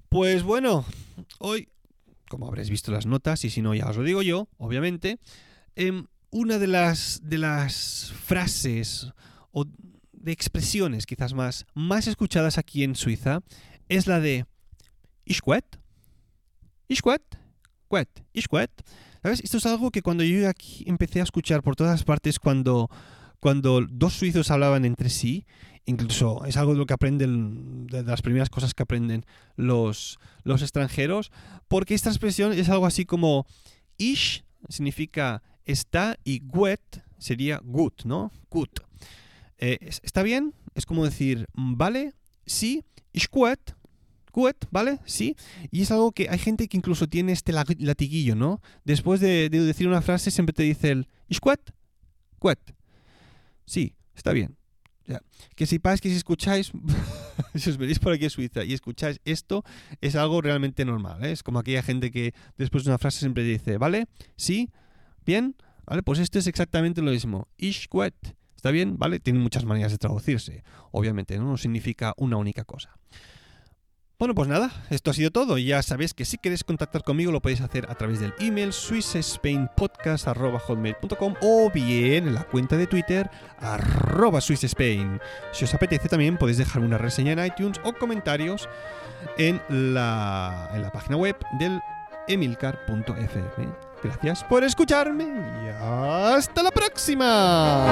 Pues 0.08 0.42
bueno, 0.42 0.84
hoy, 1.38 1.68
como 2.28 2.48
habréis 2.48 2.70
visto 2.70 2.92
las 2.92 3.06
notas, 3.06 3.44
y 3.44 3.50
si 3.50 3.62
no 3.62 3.74
ya 3.74 3.88
os 3.88 3.96
lo 3.96 4.02
digo 4.02 4.22
yo, 4.22 4.48
obviamente, 4.58 5.18
eh, 5.76 6.04
una 6.30 6.58
de 6.58 6.66
las, 6.66 7.20
de 7.22 7.38
las 7.38 8.12
frases 8.24 9.12
o 9.52 9.66
de 10.12 10.32
expresiones 10.32 11.06
quizás 11.06 11.34
más, 11.34 11.66
más 11.74 12.06
escuchadas 12.06 12.58
aquí 12.58 12.84
en 12.84 12.94
Suiza 12.94 13.40
es 13.88 14.06
la 14.06 14.20
de 14.20 14.46
Ishquet, 15.24 15.78
Ishquet, 16.88 17.22
Quet, 17.90 18.24
Ishquet. 18.32 18.70
Esto 19.22 19.58
es 19.58 19.66
algo 19.66 19.90
que 19.90 20.02
cuando 20.02 20.24
yo 20.24 20.48
aquí 20.48 20.84
empecé 20.86 21.20
a 21.20 21.22
escuchar 21.22 21.62
por 21.62 21.76
todas 21.76 22.02
partes 22.02 22.38
cuando, 22.40 22.90
cuando 23.38 23.86
dos 23.88 24.14
suizos 24.14 24.50
hablaban 24.50 24.84
entre 24.84 25.10
sí, 25.10 25.46
incluso 25.86 26.44
es 26.44 26.56
algo 26.56 26.72
de 26.72 26.78
lo 26.78 26.86
que 26.86 26.94
aprenden, 26.94 27.86
de 27.86 28.02
las 28.02 28.22
primeras 28.22 28.50
cosas 28.50 28.74
que 28.74 28.82
aprenden 28.82 29.24
los, 29.56 30.18
los 30.42 30.62
extranjeros, 30.62 31.30
porque 31.68 31.94
esta 31.94 32.10
expresión 32.10 32.52
es 32.52 32.68
algo 32.68 32.84
así 32.84 33.04
como 33.04 33.46
Ish 33.96 34.44
significa 34.68 35.42
está 35.64 36.18
y 36.24 36.40
gut 36.40 36.80
sería 37.18 37.60
gut, 37.62 38.02
¿no? 38.04 38.32
Gut. 38.50 38.80
Eh, 39.58 39.78
¿Está 40.02 40.24
bien? 40.24 40.54
Es 40.74 40.86
como 40.86 41.04
decir, 41.04 41.46
vale, 41.54 42.14
sí, 42.44 42.84
ich 43.12 43.28
gut, 43.30 43.60
gut, 44.32 44.56
¿vale? 44.70 44.98
Sí. 45.04 45.36
Y 45.70 45.82
es 45.82 45.90
algo 45.90 46.12
que 46.12 46.28
hay 46.28 46.38
gente 46.38 46.68
que 46.68 46.76
incluso 46.76 47.06
tiene 47.06 47.32
este 47.32 47.52
latiguillo, 47.52 48.34
¿no? 48.34 48.60
Después 48.84 49.20
de, 49.20 49.48
de 49.50 49.60
decir 49.60 49.86
una 49.88 50.02
frase 50.02 50.30
siempre 50.30 50.52
te 50.52 50.62
dice 50.62 50.90
el 50.90 51.06
gut, 51.40 51.60
gut. 52.40 52.58
Sí, 53.64 53.94
está 54.14 54.32
bien. 54.32 54.56
Ya. 55.06 55.20
Que 55.56 55.66
sepáis 55.66 56.00
que 56.00 56.08
si 56.08 56.16
escucháis, 56.16 56.72
si 57.54 57.70
os 57.70 57.76
venís 57.76 57.98
por 57.98 58.12
aquí 58.12 58.26
a 58.26 58.30
Suiza 58.30 58.64
y 58.64 58.72
escucháis 58.72 59.20
esto, 59.24 59.64
es 60.00 60.14
algo 60.14 60.40
realmente 60.40 60.84
normal. 60.84 61.24
¿eh? 61.24 61.32
Es 61.32 61.42
como 61.42 61.58
aquella 61.58 61.82
gente 61.82 62.10
que 62.10 62.34
después 62.56 62.84
de 62.84 62.90
una 62.90 62.98
frase 62.98 63.18
siempre 63.18 63.42
dice, 63.42 63.78
¿vale? 63.78 64.06
Sí, 64.36 64.70
bien, 65.26 65.56
¿vale? 65.86 66.02
Pues 66.02 66.18
esto 66.18 66.38
es 66.38 66.46
exactamente 66.46 67.02
lo 67.02 67.10
mismo. 67.10 67.48
Ishquet, 67.58 68.14
¿está 68.54 68.70
bien? 68.70 68.96
¿Vale? 68.96 69.18
Tiene 69.18 69.40
muchas 69.40 69.64
maneras 69.64 69.92
de 69.92 69.98
traducirse, 69.98 70.62
obviamente, 70.92 71.36
¿no? 71.36 71.44
no 71.44 71.56
significa 71.56 72.14
una 72.16 72.36
única 72.36 72.64
cosa. 72.64 72.96
Bueno, 74.22 74.36
pues 74.36 74.46
nada, 74.48 74.70
esto 74.88 75.10
ha 75.10 75.14
sido 75.14 75.32
todo. 75.32 75.58
Ya 75.58 75.82
sabéis 75.82 76.14
que 76.14 76.24
si 76.24 76.38
queréis 76.38 76.62
contactar 76.62 77.02
conmigo 77.02 77.32
lo 77.32 77.42
podéis 77.42 77.60
hacer 77.60 77.90
a 77.90 77.96
través 77.96 78.20
del 78.20 78.32
email 78.38 78.72
swissspainpodcast.com 78.72 81.34
o 81.40 81.72
bien 81.74 82.28
en 82.28 82.34
la 82.34 82.44
cuenta 82.44 82.76
de 82.76 82.86
Twitter 82.86 83.28
arroba 83.58 84.40
swissspain. 84.40 85.20
Si 85.50 85.64
os 85.64 85.74
apetece 85.74 86.08
también 86.08 86.36
podéis 86.36 86.58
dejar 86.58 86.82
una 86.82 86.98
reseña 86.98 87.32
en 87.32 87.44
iTunes 87.44 87.80
o 87.82 87.94
comentarios 87.94 88.68
en 89.38 89.60
la, 89.68 90.70
en 90.72 90.82
la 90.82 90.92
página 90.92 91.16
web 91.16 91.36
del 91.58 91.80
emilcar.fm. 92.28 93.72
Gracias 94.04 94.44
por 94.44 94.62
escucharme 94.62 95.24
y 95.24 95.68
hasta 95.82 96.62
la 96.62 96.70
próxima. 96.70 97.88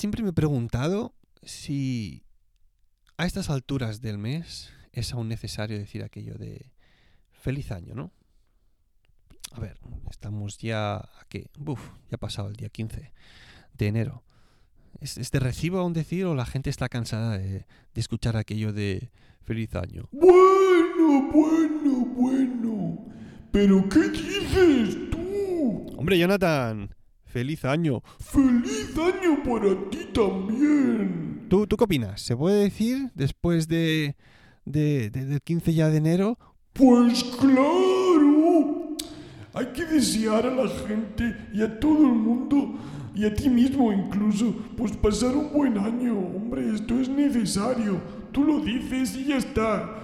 Siempre 0.00 0.22
me 0.22 0.30
he 0.30 0.32
preguntado 0.32 1.12
si 1.42 2.22
a 3.18 3.26
estas 3.26 3.50
alturas 3.50 4.00
del 4.00 4.16
mes 4.16 4.72
es 4.92 5.12
aún 5.12 5.28
necesario 5.28 5.76
decir 5.76 6.02
aquello 6.02 6.36
de 6.36 6.72
feliz 7.32 7.70
año, 7.70 7.94
¿no? 7.94 8.10
A 9.52 9.60
ver, 9.60 9.78
estamos 10.10 10.56
ya 10.56 10.94
a 10.96 11.26
qué? 11.28 11.50
Uf, 11.66 11.90
ya 12.08 12.14
ha 12.14 12.16
pasado 12.16 12.48
el 12.48 12.56
día 12.56 12.70
15 12.70 13.12
de 13.74 13.86
enero. 13.86 14.24
¿Es, 15.00 15.18
¿Es, 15.18 15.32
de 15.32 15.38
recibo 15.38 15.80
aún 15.80 15.92
decir 15.92 16.24
o 16.24 16.34
la 16.34 16.46
gente 16.46 16.70
está 16.70 16.88
cansada 16.88 17.36
de, 17.36 17.66
de 17.92 18.00
escuchar 18.00 18.38
aquello 18.38 18.72
de 18.72 19.10
feliz 19.42 19.74
año? 19.74 20.08
Bueno, 20.12 21.28
Bueno, 21.30 21.30
bueno, 21.30 22.06
bueno. 22.16 23.06
¿Pero 23.52 23.86
qué 23.90 24.08
dices 24.08 25.10
tú? 25.10 25.92
Hombre, 25.98 26.18
Jonathan, 26.18 26.88
feliz 27.30 27.64
año. 27.64 28.02
¡Feliz 28.18 28.92
año 28.98 29.42
para 29.44 29.90
ti 29.90 30.08
también! 30.12 31.46
¿Tú, 31.48 31.66
¿Tú 31.66 31.76
qué 31.76 31.84
opinas? 31.84 32.20
¿Se 32.20 32.36
puede 32.36 32.62
decir 32.64 33.10
después 33.14 33.66
de, 33.68 34.16
de- 34.64 35.10
de- 35.10 35.24
del 35.24 35.40
15 35.40 35.72
ya 35.74 35.88
de 35.88 35.96
enero? 35.98 36.38
Pues 36.72 37.24
claro. 37.24 38.96
Hay 39.52 39.66
que 39.74 39.84
desear 39.84 40.46
a 40.46 40.54
la 40.54 40.68
gente 40.86 41.36
y 41.52 41.62
a 41.62 41.80
todo 41.80 42.06
el 42.06 42.12
mundo 42.14 42.78
y 43.14 43.24
a 43.24 43.34
ti 43.34 43.48
mismo 43.50 43.92
incluso, 43.92 44.54
pues 44.76 44.92
pasar 44.96 45.36
un 45.36 45.52
buen 45.52 45.76
año. 45.76 46.16
Hombre, 46.18 46.72
esto 46.74 47.00
es 47.00 47.08
necesario. 47.08 48.00
Tú 48.30 48.44
lo 48.44 48.60
dices 48.60 49.16
y 49.16 49.24
ya 49.26 49.38
está. 49.38 49.96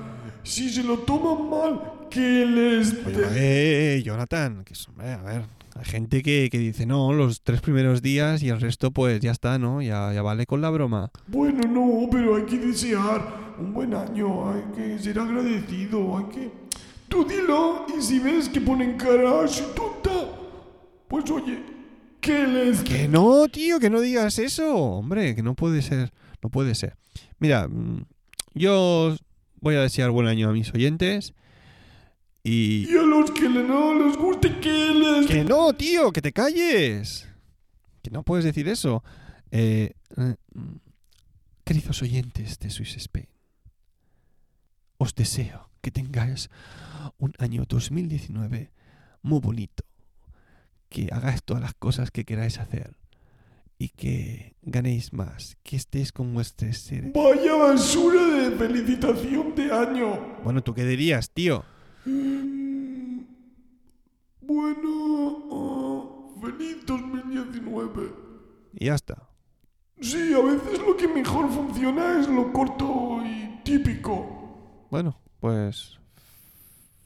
Si 0.42 0.68
se 0.68 0.82
lo 0.82 0.98
toman 0.98 1.48
mal, 1.48 1.92
que 2.10 2.44
les... 2.44 2.92
Oye, 3.06 3.96
eh, 3.98 4.02
Jonathan, 4.04 4.64
que 4.64 4.74
hombre, 4.88 5.12
a 5.12 5.22
ver, 5.22 5.42
hay 5.78 5.84
gente 5.84 6.22
que, 6.22 6.48
que 6.50 6.58
dice, 6.58 6.86
no, 6.86 7.12
los 7.12 7.42
tres 7.42 7.60
primeros 7.60 8.02
días 8.02 8.42
y 8.42 8.48
el 8.48 8.60
resto 8.60 8.90
pues 8.90 9.20
ya 9.20 9.30
está, 9.30 9.58
¿no? 9.58 9.82
Ya, 9.82 10.12
ya 10.12 10.22
vale 10.22 10.46
con 10.46 10.60
la 10.60 10.70
broma. 10.70 11.10
Bueno, 11.26 11.60
no, 11.68 12.08
pero 12.10 12.36
hay 12.36 12.42
que 12.44 12.58
desear 12.58 13.54
un 13.58 13.72
buen 13.72 13.94
año, 13.94 14.50
hay 14.50 14.62
que 14.74 14.98
ser 14.98 15.18
agradecido, 15.18 16.18
hay 16.18 16.24
que... 16.26 16.50
Tú 17.08 17.24
dilo 17.24 17.86
y 17.96 18.02
si 18.02 18.18
ves 18.18 18.48
que 18.48 18.60
ponen 18.60 18.96
cara 18.96 19.44
así 19.44 19.62
tonta, 19.74 20.28
pues 21.08 21.30
oye, 21.30 21.62
que 22.20 22.46
les... 22.46 22.82
Que 22.82 23.06
no, 23.06 23.46
tío, 23.48 23.78
que 23.78 23.90
no 23.90 24.00
digas 24.00 24.38
eso. 24.38 24.74
Hombre, 24.74 25.34
que 25.36 25.42
no 25.42 25.54
puede 25.54 25.82
ser, 25.82 26.12
no 26.42 26.50
puede 26.50 26.74
ser. 26.74 26.96
Mira, 27.38 27.68
mm, 27.68 28.04
yo 28.54 29.16
voy 29.60 29.76
a 29.76 29.82
desear 29.82 30.10
buen 30.10 30.26
año 30.26 30.48
a 30.48 30.52
mis 30.52 30.72
oyentes 30.74 31.34
y... 32.46 32.88
Y 32.88 32.96
a 32.96 33.02
los 33.02 33.32
que 33.32 33.48
no 33.48 34.06
les 34.06 34.16
guste, 34.16 34.60
que 34.60 34.94
les... 34.94 35.26
Que 35.26 35.42
no, 35.42 35.72
tío, 35.72 36.12
que 36.12 36.22
te 36.22 36.32
calles. 36.32 37.28
Que 38.02 38.10
no 38.10 38.22
puedes 38.22 38.44
decir 38.44 38.68
eso. 38.68 39.02
Eh, 39.50 39.94
eh, 40.16 40.34
queridos 41.64 42.02
oyentes 42.02 42.60
de 42.60 42.70
Swiss 42.70 42.96
Spain, 42.98 43.26
os 44.96 45.14
deseo 45.16 45.70
que 45.80 45.90
tengáis 45.90 46.48
un 47.18 47.34
año 47.38 47.64
2019 47.68 48.70
muy 49.22 49.40
bonito. 49.40 49.84
Que 50.88 51.08
hagáis 51.10 51.42
todas 51.42 51.60
las 51.60 51.74
cosas 51.74 52.12
que 52.12 52.24
queráis 52.24 52.58
hacer. 52.60 52.94
Y 53.76 53.88
que 53.88 54.54
ganéis 54.62 55.12
más. 55.12 55.56
Que 55.64 55.74
estéis 55.74 56.12
con 56.12 56.32
vuestros 56.32 56.78
seres. 56.78 57.12
Vaya 57.12 57.56
basura 57.56 58.24
de 58.24 58.56
felicitación 58.56 59.52
de 59.56 59.72
año. 59.72 60.38
Bueno, 60.44 60.62
¿tú 60.62 60.74
qué 60.74 60.84
dirías, 60.84 61.30
tío? 61.30 61.64
Mm, 62.06 63.20
Bueno, 64.40 64.88
ah, 65.50 66.40
feliz 66.40 66.84
2019. 66.86 68.12
Y 68.74 68.84
ya 68.86 68.94
está. 68.94 69.28
Sí, 70.00 70.32
a 70.34 70.40
veces 70.40 70.78
lo 70.80 70.96
que 70.96 71.08
mejor 71.08 71.50
funciona 71.50 72.20
es 72.20 72.28
lo 72.28 72.52
corto 72.52 73.20
y 73.24 73.60
típico. 73.64 74.86
Bueno, 74.90 75.18
pues... 75.40 75.98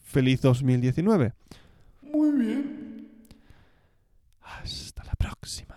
Feliz 0.05 0.41
2019. 0.43 1.33
Muy 2.03 2.33
bien. 2.33 3.09
Hasta 4.43 5.05
la 5.05 5.15
próxima. 5.15 5.77